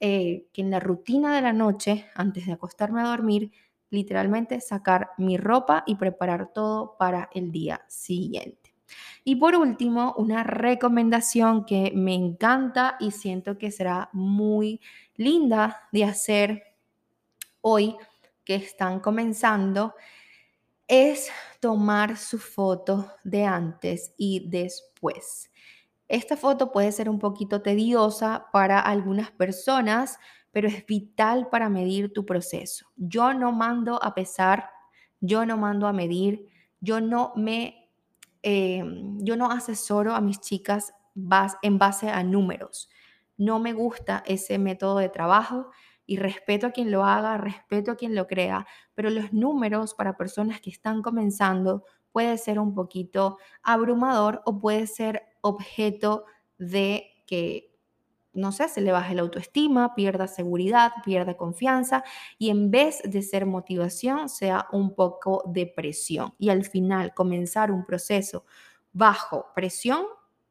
eh, 0.00 0.46
que 0.52 0.60
en 0.62 0.70
la 0.70 0.80
rutina 0.80 1.34
de 1.34 1.42
la 1.42 1.52
noche, 1.52 2.06
antes 2.14 2.46
de 2.46 2.52
acostarme 2.52 3.00
a 3.00 3.06
dormir, 3.08 3.50
literalmente 3.90 4.60
sacar 4.60 5.10
mi 5.18 5.36
ropa 5.36 5.84
y 5.86 5.96
preparar 5.96 6.52
todo 6.52 6.96
para 6.98 7.28
el 7.32 7.50
día 7.52 7.84
siguiente. 7.88 8.74
Y 9.24 9.36
por 9.36 9.54
último, 9.54 10.14
una 10.16 10.42
recomendación 10.42 11.64
que 11.64 11.92
me 11.94 12.14
encanta 12.14 12.96
y 13.00 13.10
siento 13.10 13.58
que 13.58 13.70
será 13.70 14.08
muy 14.12 14.80
linda 15.16 15.88
de 15.92 16.04
hacer 16.04 16.62
hoy 17.60 17.96
que 18.44 18.54
están 18.54 19.00
comenzando 19.00 19.94
es 20.86 21.30
tomar 21.60 22.16
su 22.16 22.38
foto 22.38 23.12
de 23.22 23.44
antes 23.44 24.14
y 24.16 24.48
después. 24.48 25.50
Esta 26.08 26.38
foto 26.38 26.72
puede 26.72 26.90
ser 26.92 27.10
un 27.10 27.18
poquito 27.18 27.60
tediosa 27.60 28.46
para 28.50 28.80
algunas 28.80 29.30
personas, 29.30 30.18
pero 30.58 30.66
es 30.66 30.84
vital 30.86 31.48
para 31.50 31.68
medir 31.68 32.12
tu 32.12 32.26
proceso. 32.26 32.86
Yo 32.96 33.32
no 33.32 33.52
mando 33.52 34.02
a 34.02 34.12
pesar, 34.12 34.70
yo 35.20 35.46
no 35.46 35.56
mando 35.56 35.86
a 35.86 35.92
medir, 35.92 36.48
yo 36.80 37.00
no 37.00 37.32
me, 37.36 37.88
em, 38.42 39.16
yo 39.20 39.36
no 39.36 39.52
asesoro 39.52 40.16
a 40.16 40.20
mis 40.20 40.40
chicas 40.40 40.92
en 41.62 41.78
base 41.78 42.10
a 42.10 42.24
números. 42.24 42.90
No 43.36 43.60
me 43.60 43.72
gusta 43.72 44.24
ese 44.26 44.58
método 44.58 44.98
de 44.98 45.08
trabajo 45.08 45.70
y 46.06 46.16
respeto 46.16 46.66
a 46.66 46.72
quien 46.72 46.90
lo 46.90 47.04
haga, 47.04 47.38
respeto 47.38 47.92
a 47.92 47.96
quien 47.96 48.16
lo 48.16 48.26
crea, 48.26 48.66
pero 48.96 49.10
los 49.10 49.32
números 49.32 49.94
para 49.94 50.16
personas 50.16 50.60
que 50.60 50.70
están 50.70 51.02
comenzando 51.02 51.84
puede 52.10 52.36
ser 52.36 52.58
un 52.58 52.74
poquito 52.74 53.38
abrumador 53.62 54.42
o 54.44 54.58
puede 54.58 54.88
ser 54.88 55.22
objeto 55.40 56.24
de 56.58 57.12
que 57.28 57.77
no 58.38 58.52
sé, 58.52 58.68
se 58.68 58.80
le 58.80 58.92
baje 58.92 59.14
la 59.14 59.22
autoestima, 59.22 59.94
pierda 59.94 60.26
seguridad, 60.26 60.92
pierda 61.04 61.36
confianza 61.36 62.04
y 62.38 62.50
en 62.50 62.70
vez 62.70 63.00
de 63.04 63.22
ser 63.22 63.46
motivación 63.46 64.28
sea 64.28 64.66
un 64.72 64.94
poco 64.94 65.42
de 65.46 65.66
presión. 65.66 66.34
Y 66.38 66.48
al 66.48 66.64
final 66.64 67.12
comenzar 67.14 67.70
un 67.70 67.84
proceso 67.84 68.44
bajo 68.92 69.46
presión 69.54 70.04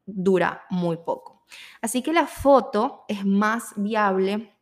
dura 0.06 0.64
muy 0.70 0.98
poco. 0.98 1.46
Así 1.82 2.02
que 2.02 2.14
la 2.14 2.28
foto 2.28 3.06
es 3.08 3.26
más 3.26 3.74
viable, 3.76 4.54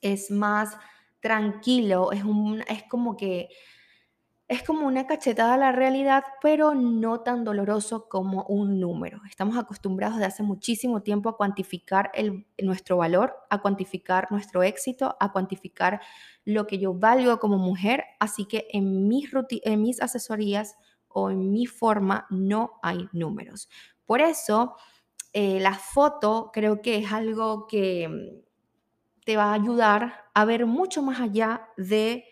es 0.00 0.30
más 0.30 0.76
tranquilo, 1.20 2.12
es, 2.12 2.24
un, 2.24 2.62
es 2.68 2.84
como 2.84 3.16
que 3.16 3.48
es 4.48 4.62
como 4.62 4.86
una 4.86 5.08
cachetada 5.08 5.54
a 5.54 5.58
la 5.58 5.72
realidad, 5.72 6.22
pero 6.40 6.74
no 6.74 7.20
tan 7.20 7.42
doloroso 7.42 8.08
como 8.08 8.44
un 8.44 8.78
número. 8.78 9.20
Estamos 9.28 9.56
acostumbrados 9.56 10.18
de 10.18 10.24
hace 10.24 10.44
muchísimo 10.44 11.02
tiempo 11.02 11.28
a 11.28 11.36
cuantificar 11.36 12.12
nuestro 12.62 12.96
valor, 12.96 13.36
a 13.50 13.60
cuantificar 13.60 14.30
nuestro 14.30 14.62
éxito, 14.62 15.16
a 15.18 15.32
cuantificar 15.32 16.00
lo 16.44 16.68
que 16.68 16.78
yo 16.78 16.94
valgo 16.94 17.40
como 17.40 17.58
mujer. 17.58 18.04
Así 18.20 18.44
que 18.44 18.68
en 18.72 19.08
mis, 19.08 19.28
en 19.64 19.82
mis 19.82 20.00
asesorías 20.00 20.76
o 21.08 21.30
en 21.30 21.50
mi 21.50 21.66
forma 21.66 22.26
no 22.30 22.78
hay 22.82 23.08
números. 23.12 23.68
Por 24.04 24.20
eso, 24.20 24.76
eh, 25.32 25.58
la 25.58 25.74
foto 25.74 26.50
creo 26.52 26.80
que 26.82 26.98
es 26.98 27.12
algo 27.12 27.66
que 27.66 28.08
mm, 28.08 29.24
te 29.24 29.36
va 29.36 29.46
a 29.46 29.54
ayudar 29.54 30.26
a 30.34 30.44
ver 30.44 30.66
mucho 30.66 31.02
más 31.02 31.20
allá 31.20 31.68
de 31.76 32.24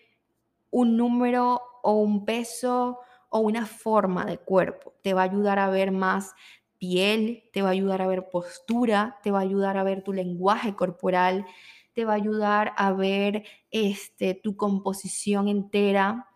un 0.70 0.96
número 0.96 1.60
o 1.84 1.92
un 1.92 2.24
peso 2.24 2.98
o 3.28 3.40
una 3.40 3.66
forma 3.66 4.24
de 4.24 4.38
cuerpo. 4.38 4.94
Te 5.02 5.14
va 5.14 5.20
a 5.22 5.24
ayudar 5.24 5.58
a 5.58 5.68
ver 5.68 5.92
más 5.92 6.34
piel, 6.78 7.44
te 7.52 7.62
va 7.62 7.68
a 7.68 7.72
ayudar 7.72 8.02
a 8.02 8.06
ver 8.06 8.28
postura, 8.30 9.18
te 9.22 9.30
va 9.30 9.38
a 9.40 9.42
ayudar 9.42 9.76
a 9.76 9.84
ver 9.84 10.02
tu 10.02 10.12
lenguaje 10.12 10.74
corporal, 10.74 11.46
te 11.92 12.04
va 12.04 12.14
a 12.14 12.16
ayudar 12.16 12.72
a 12.76 12.92
ver 12.92 13.44
este, 13.70 14.34
tu 14.34 14.56
composición 14.56 15.48
entera, 15.48 16.28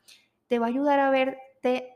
te 0.47 0.59
va 0.59 0.67
a 0.67 0.69
ayudar 0.69 1.01
a 1.01 1.11
verte 1.11 1.95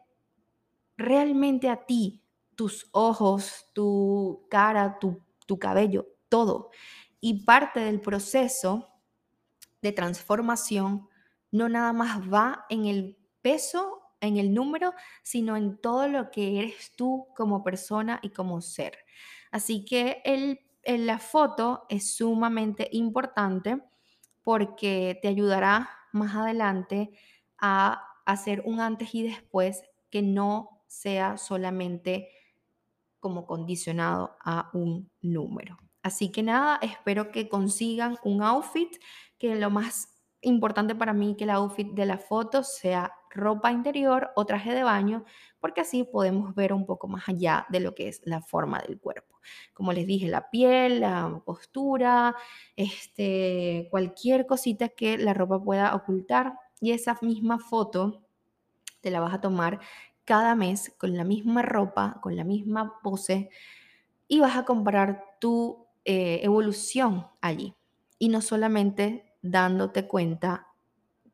realmente 0.96 1.68
a 1.68 1.84
ti, 1.84 2.22
tus 2.54 2.88
ojos, 2.92 3.66
tu 3.72 4.46
cara, 4.48 4.98
tu, 4.98 5.20
tu 5.46 5.58
cabello, 5.58 6.06
todo. 6.28 6.70
Y 7.20 7.44
parte 7.44 7.80
del 7.80 8.00
proceso 8.00 8.88
de 9.82 9.92
transformación 9.92 11.08
no 11.50 11.68
nada 11.68 11.92
más 11.92 12.20
va 12.32 12.66
en 12.70 12.86
el 12.86 13.21
peso, 13.42 14.02
en 14.22 14.36
el 14.36 14.54
número, 14.54 14.94
sino 15.22 15.56
en 15.56 15.76
todo 15.76 16.08
lo 16.08 16.30
que 16.30 16.60
eres 16.60 16.92
tú 16.96 17.26
como 17.36 17.62
persona 17.62 18.20
y 18.22 18.30
como 18.30 18.62
ser. 18.62 18.96
Así 19.50 19.84
que 19.84 20.22
el, 20.24 20.60
la 20.84 21.18
foto 21.18 21.84
es 21.88 22.14
sumamente 22.14 22.88
importante 22.92 23.82
porque 24.42 25.18
te 25.20 25.28
ayudará 25.28 25.90
más 26.12 26.34
adelante 26.34 27.10
a 27.58 28.06
hacer 28.24 28.62
un 28.64 28.80
antes 28.80 29.14
y 29.14 29.24
después 29.24 29.82
que 30.08 30.22
no 30.22 30.84
sea 30.86 31.36
solamente 31.36 32.28
como 33.18 33.46
condicionado 33.46 34.36
a 34.44 34.70
un 34.72 35.10
número. 35.20 35.78
Así 36.02 36.30
que 36.30 36.42
nada, 36.42 36.78
espero 36.82 37.30
que 37.30 37.48
consigan 37.48 38.18
un 38.24 38.42
outfit 38.42 38.96
que 39.38 39.54
lo 39.54 39.70
más 39.70 40.08
importante 40.40 40.94
para 40.94 41.12
mí 41.12 41.36
que 41.36 41.44
el 41.44 41.50
outfit 41.50 41.92
de 41.92 42.06
la 42.06 42.18
foto 42.18 42.64
sea 42.64 43.12
ropa 43.34 43.72
interior 43.72 44.30
o 44.36 44.46
traje 44.46 44.72
de 44.74 44.82
baño, 44.82 45.24
porque 45.60 45.80
así 45.80 46.04
podemos 46.04 46.54
ver 46.54 46.72
un 46.72 46.86
poco 46.86 47.08
más 47.08 47.28
allá 47.28 47.66
de 47.70 47.80
lo 47.80 47.94
que 47.94 48.08
es 48.08 48.20
la 48.24 48.40
forma 48.40 48.80
del 48.80 48.98
cuerpo. 48.98 49.40
Como 49.74 49.92
les 49.92 50.06
dije, 50.06 50.28
la 50.28 50.50
piel, 50.50 51.00
la 51.00 51.42
postura, 51.44 52.34
este, 52.76 53.88
cualquier 53.90 54.46
cosita 54.46 54.88
que 54.88 55.18
la 55.18 55.34
ropa 55.34 55.62
pueda 55.62 55.94
ocultar. 55.94 56.54
Y 56.80 56.92
esa 56.92 57.18
misma 57.22 57.58
foto 57.58 58.22
te 59.00 59.10
la 59.10 59.20
vas 59.20 59.34
a 59.34 59.40
tomar 59.40 59.80
cada 60.24 60.54
mes 60.54 60.94
con 60.98 61.16
la 61.16 61.24
misma 61.24 61.62
ropa, 61.62 62.18
con 62.22 62.36
la 62.36 62.44
misma 62.44 63.00
pose, 63.02 63.50
y 64.28 64.40
vas 64.40 64.56
a 64.56 64.64
comparar 64.64 65.24
tu 65.40 65.86
eh, 66.04 66.40
evolución 66.42 67.26
allí. 67.40 67.74
Y 68.18 68.28
no 68.28 68.40
solamente 68.40 69.34
dándote 69.42 70.06
cuenta 70.06 70.68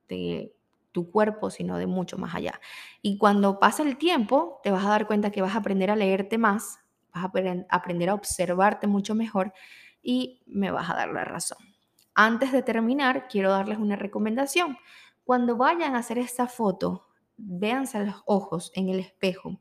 de 0.08 0.54
tu 0.92 1.10
cuerpo, 1.10 1.50
sino 1.50 1.78
de 1.78 1.86
mucho 1.86 2.18
más 2.18 2.34
allá. 2.34 2.60
Y 3.02 3.18
cuando 3.18 3.58
pasa 3.58 3.82
el 3.82 3.96
tiempo, 3.96 4.60
te 4.62 4.70
vas 4.70 4.84
a 4.84 4.90
dar 4.90 5.06
cuenta 5.06 5.30
que 5.30 5.42
vas 5.42 5.54
a 5.54 5.58
aprender 5.58 5.90
a 5.90 5.96
leerte 5.96 6.38
más, 6.38 6.80
vas 7.14 7.24
a 7.24 7.76
aprender 7.76 8.10
a 8.10 8.14
observarte 8.14 8.86
mucho 8.86 9.14
mejor 9.14 9.52
y 10.02 10.42
me 10.46 10.70
vas 10.70 10.90
a 10.90 10.94
dar 10.94 11.10
la 11.10 11.24
razón. 11.24 11.58
Antes 12.14 12.52
de 12.52 12.62
terminar, 12.62 13.28
quiero 13.28 13.50
darles 13.50 13.78
una 13.78 13.96
recomendación. 13.96 14.76
Cuando 15.24 15.56
vayan 15.56 15.94
a 15.94 15.98
hacer 15.98 16.18
esta 16.18 16.46
foto, 16.46 17.06
véanse 17.36 17.98
a 17.98 18.02
los 18.02 18.22
ojos 18.26 18.72
en 18.74 18.88
el 18.88 18.98
espejo, 18.98 19.60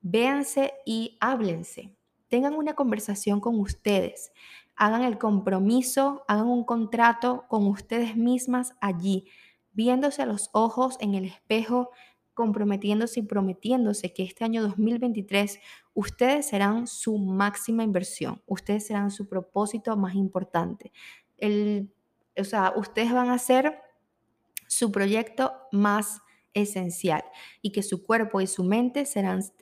véanse 0.00 0.74
y 0.86 1.18
háblense. 1.20 1.96
Tengan 2.28 2.54
una 2.54 2.74
conversación 2.74 3.40
con 3.40 3.60
ustedes 3.60 4.32
hagan 4.76 5.02
el 5.02 5.18
compromiso, 5.18 6.24
hagan 6.28 6.48
un 6.48 6.64
contrato 6.64 7.44
con 7.48 7.66
ustedes 7.66 8.16
mismas 8.16 8.74
allí, 8.80 9.26
viéndose 9.72 10.22
a 10.22 10.26
los 10.26 10.50
ojos 10.52 10.96
en 11.00 11.14
el 11.14 11.24
espejo, 11.24 11.90
comprometiéndose 12.34 13.20
y 13.20 13.24
prometiéndose 13.24 14.12
que 14.12 14.22
este 14.22 14.44
año 14.44 14.62
2023 14.62 15.60
ustedes 15.94 16.48
serán 16.48 16.86
su 16.86 17.18
máxima 17.18 17.82
inversión, 17.82 18.42
ustedes 18.46 18.86
serán 18.86 19.10
su 19.10 19.28
propósito 19.28 19.96
más 19.96 20.14
importante. 20.14 20.92
El, 21.36 21.92
o 22.38 22.44
sea, 22.44 22.72
ustedes 22.76 23.12
van 23.12 23.28
a 23.28 23.38
ser 23.38 23.78
su 24.66 24.90
proyecto 24.90 25.52
más 25.72 26.22
esencial 26.54 27.22
y 27.60 27.72
que 27.72 27.82
su 27.82 28.02
cuerpo 28.02 28.40
y 28.40 28.46
su 28.46 28.64
mente 28.64 29.04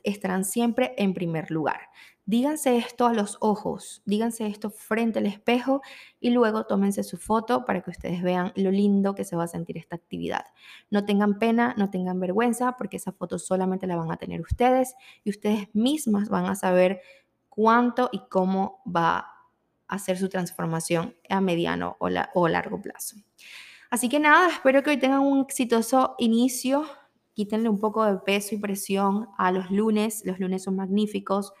estarán 0.03 0.45
siempre 0.45 0.93
en 0.97 1.13
primer 1.13 1.51
lugar. 1.51 1.81
Díganse 2.25 2.77
esto 2.77 3.07
a 3.07 3.13
los 3.13 3.37
ojos, 3.41 4.03
díganse 4.05 4.45
esto 4.45 4.69
frente 4.69 5.19
al 5.19 5.25
espejo 5.25 5.81
y 6.19 6.29
luego 6.29 6.65
tómense 6.65 7.03
su 7.03 7.17
foto 7.17 7.65
para 7.65 7.81
que 7.81 7.89
ustedes 7.89 8.21
vean 8.21 8.53
lo 8.55 8.69
lindo 8.69 9.15
que 9.15 9.25
se 9.25 9.35
va 9.35 9.45
a 9.45 9.47
sentir 9.47 9.77
esta 9.77 9.95
actividad. 9.95 10.45
No 10.91 11.03
tengan 11.03 11.39
pena, 11.39 11.73
no 11.77 11.89
tengan 11.89 12.19
vergüenza, 12.19 12.77
porque 12.77 12.97
esa 12.97 13.11
foto 13.11 13.39
solamente 13.39 13.87
la 13.87 13.95
van 13.95 14.11
a 14.11 14.17
tener 14.17 14.39
ustedes 14.41 14.93
y 15.23 15.31
ustedes 15.31 15.67
mismas 15.73 16.29
van 16.29 16.45
a 16.45 16.55
saber 16.55 17.01
cuánto 17.49 18.09
y 18.11 18.21
cómo 18.29 18.81
va 18.85 19.27
a 19.87 19.99
ser 19.99 20.17
su 20.17 20.29
transformación 20.29 21.15
a 21.27 21.41
mediano 21.41 21.97
o, 21.99 22.07
o 22.35 22.47
largo 22.47 22.81
plazo. 22.81 23.17
Así 23.89 24.07
que 24.07 24.19
nada, 24.19 24.47
espero 24.47 24.83
que 24.83 24.91
hoy 24.91 24.97
tengan 24.97 25.19
un 25.19 25.41
exitoso 25.41 26.15
inicio. 26.17 26.85
Quítenle 27.33 27.67
un 27.67 27.79
poco 27.79 28.05
de 28.05 28.17
peso 28.19 28.55
y 28.55 28.57
presión 28.57 29.27
a 29.37 29.51
los 29.51 29.69
lunes. 29.69 30.21
Los 30.23 30.39
lunes 30.39 30.63
son 30.63 30.77
magníficos. 30.77 31.51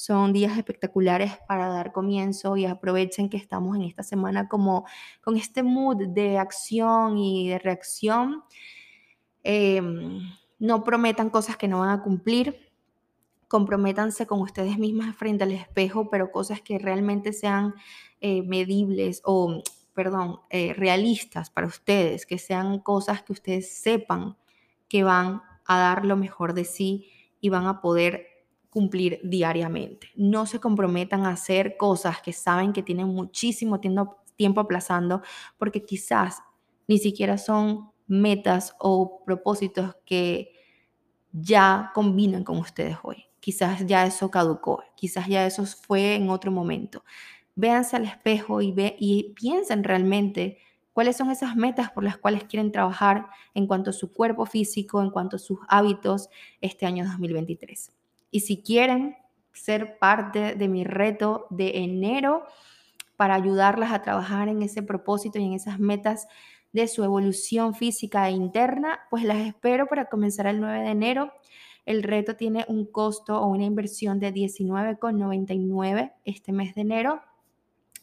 Son 0.00 0.32
días 0.32 0.56
espectaculares 0.56 1.32
para 1.46 1.68
dar 1.68 1.92
comienzo 1.92 2.56
y 2.56 2.64
aprovechen 2.64 3.28
que 3.28 3.36
estamos 3.36 3.76
en 3.76 3.82
esta 3.82 4.02
semana 4.02 4.48
como 4.48 4.86
con 5.20 5.36
este 5.36 5.62
mood 5.62 6.08
de 6.08 6.38
acción 6.38 7.18
y 7.18 7.50
de 7.50 7.58
reacción. 7.58 8.42
Em, 9.42 10.22
no 10.58 10.84
prometan 10.84 11.28
cosas 11.28 11.58
que 11.58 11.68
no 11.68 11.80
van 11.80 11.90
a 11.90 12.02
cumplir. 12.02 12.72
Comprométanse 13.46 14.26
con 14.26 14.40
ustedes 14.40 14.78
mismas 14.78 15.14
frente 15.14 15.44
al 15.44 15.52
espejo, 15.52 16.08
pero 16.08 16.32
cosas 16.32 16.62
que 16.62 16.78
realmente 16.78 17.34
sean 17.34 17.74
eh, 18.22 18.40
medibles 18.40 19.20
o 19.26 19.62
perdón, 19.92 20.40
eh, 20.48 20.72
realistas 20.72 21.50
para 21.50 21.66
ustedes, 21.66 22.24
que 22.24 22.38
sean 22.38 22.78
cosas 22.78 23.22
que 23.22 23.34
ustedes 23.34 23.70
sepan 23.70 24.38
que 24.88 25.02
van 25.02 25.42
a 25.66 25.78
dar 25.78 26.06
lo 26.06 26.16
mejor 26.16 26.54
de 26.54 26.64
sí 26.64 27.10
y 27.42 27.50
van 27.50 27.66
a 27.66 27.82
poder 27.82 28.29
cumplir 28.70 29.20
diariamente. 29.22 30.08
No 30.14 30.46
se 30.46 30.60
comprometan 30.60 31.26
a 31.26 31.30
hacer 31.30 31.76
cosas 31.76 32.22
que 32.22 32.32
saben 32.32 32.72
que 32.72 32.82
tienen 32.82 33.08
muchísimo 33.08 33.80
tiempo 33.80 34.60
aplazando 34.60 35.22
porque 35.58 35.84
quizás 35.84 36.42
ni 36.88 36.98
siquiera 36.98 37.36
son 37.36 37.90
metas 38.06 38.74
o 38.78 39.22
propósitos 39.24 39.96
que 40.04 40.52
ya 41.32 41.90
combinan 41.94 42.44
con 42.44 42.58
ustedes 42.58 42.96
hoy. 43.02 43.24
Quizás 43.40 43.86
ya 43.86 44.06
eso 44.06 44.30
caducó, 44.30 44.82
quizás 44.96 45.26
ya 45.26 45.46
eso 45.46 45.64
fue 45.64 46.14
en 46.14 46.28
otro 46.30 46.50
momento 46.50 47.02
véanse 47.60 47.96
al 47.96 48.04
espejo 48.04 48.62
y, 48.62 48.72
ve, 48.72 48.96
y 48.98 49.34
piensen 49.34 49.84
realmente 49.84 50.58
cuáles 50.92 51.16
son 51.16 51.30
esas 51.30 51.56
metas 51.56 51.90
por 51.90 52.04
las 52.04 52.16
cuales 52.16 52.44
quieren 52.44 52.72
trabajar 52.72 53.26
en 53.54 53.66
cuanto 53.66 53.90
a 53.90 53.92
su 53.92 54.12
cuerpo 54.12 54.46
físico, 54.46 55.02
en 55.02 55.10
cuanto 55.10 55.36
a 55.36 55.38
sus 55.38 55.58
hábitos 55.68 56.30
este 56.60 56.86
año 56.86 57.04
2023. 57.04 57.92
Y 58.30 58.40
si 58.40 58.62
quieren 58.62 59.16
ser 59.52 59.98
parte 59.98 60.54
de 60.54 60.68
mi 60.68 60.84
reto 60.84 61.46
de 61.50 61.78
enero 61.78 62.44
para 63.16 63.34
ayudarlas 63.34 63.92
a 63.92 64.02
trabajar 64.02 64.48
en 64.48 64.62
ese 64.62 64.82
propósito 64.82 65.38
y 65.38 65.44
en 65.44 65.52
esas 65.52 65.78
metas 65.78 66.26
de 66.72 66.88
su 66.88 67.04
evolución 67.04 67.74
física 67.74 68.28
e 68.28 68.32
interna, 68.32 69.00
pues 69.10 69.24
las 69.24 69.38
espero 69.38 69.86
para 69.86 70.06
comenzar 70.06 70.46
el 70.46 70.60
9 70.60 70.80
de 70.80 70.90
enero. 70.90 71.32
El 71.84 72.02
reto 72.02 72.36
tiene 72.36 72.64
un 72.68 72.86
costo 72.86 73.40
o 73.40 73.48
una 73.48 73.64
inversión 73.64 74.20
de 74.20 74.32
19,99 74.32 76.12
este 76.24 76.52
mes 76.52 76.74
de 76.74 76.82
enero 76.82 77.22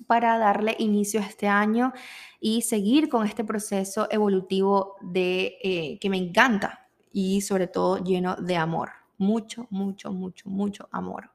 para 0.06 0.38
darle 0.38 0.76
inicio 0.78 1.22
a 1.22 1.26
este 1.26 1.48
año 1.48 1.94
y 2.40 2.62
seguir 2.62 3.10
con 3.10 3.26
este 3.26 3.44
proceso 3.44 4.08
evolutivo 4.12 4.96
de, 5.02 5.58
eh, 5.64 5.98
que 6.00 6.10
me 6.10 6.18
encanta 6.18 6.88
y 7.12 7.42
sobre 7.42 7.68
todo 7.68 8.04
lleno 8.04 8.36
de 8.36 8.58
amor. 8.58 8.97
Mucho, 9.18 9.68
mucho, 9.70 10.12
mucho, 10.12 10.50
mucho 10.50 10.88
amor. 10.92 11.32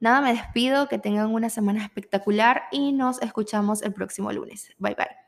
Nada, 0.00 0.20
me 0.20 0.34
despido, 0.34 0.88
que 0.88 0.98
tengan 0.98 1.32
una 1.32 1.48
semana 1.48 1.82
espectacular 1.82 2.64
y 2.70 2.92
nos 2.92 3.20
escuchamos 3.22 3.82
el 3.82 3.92
próximo 3.94 4.32
lunes. 4.32 4.70
Bye 4.78 4.94
bye. 4.94 5.25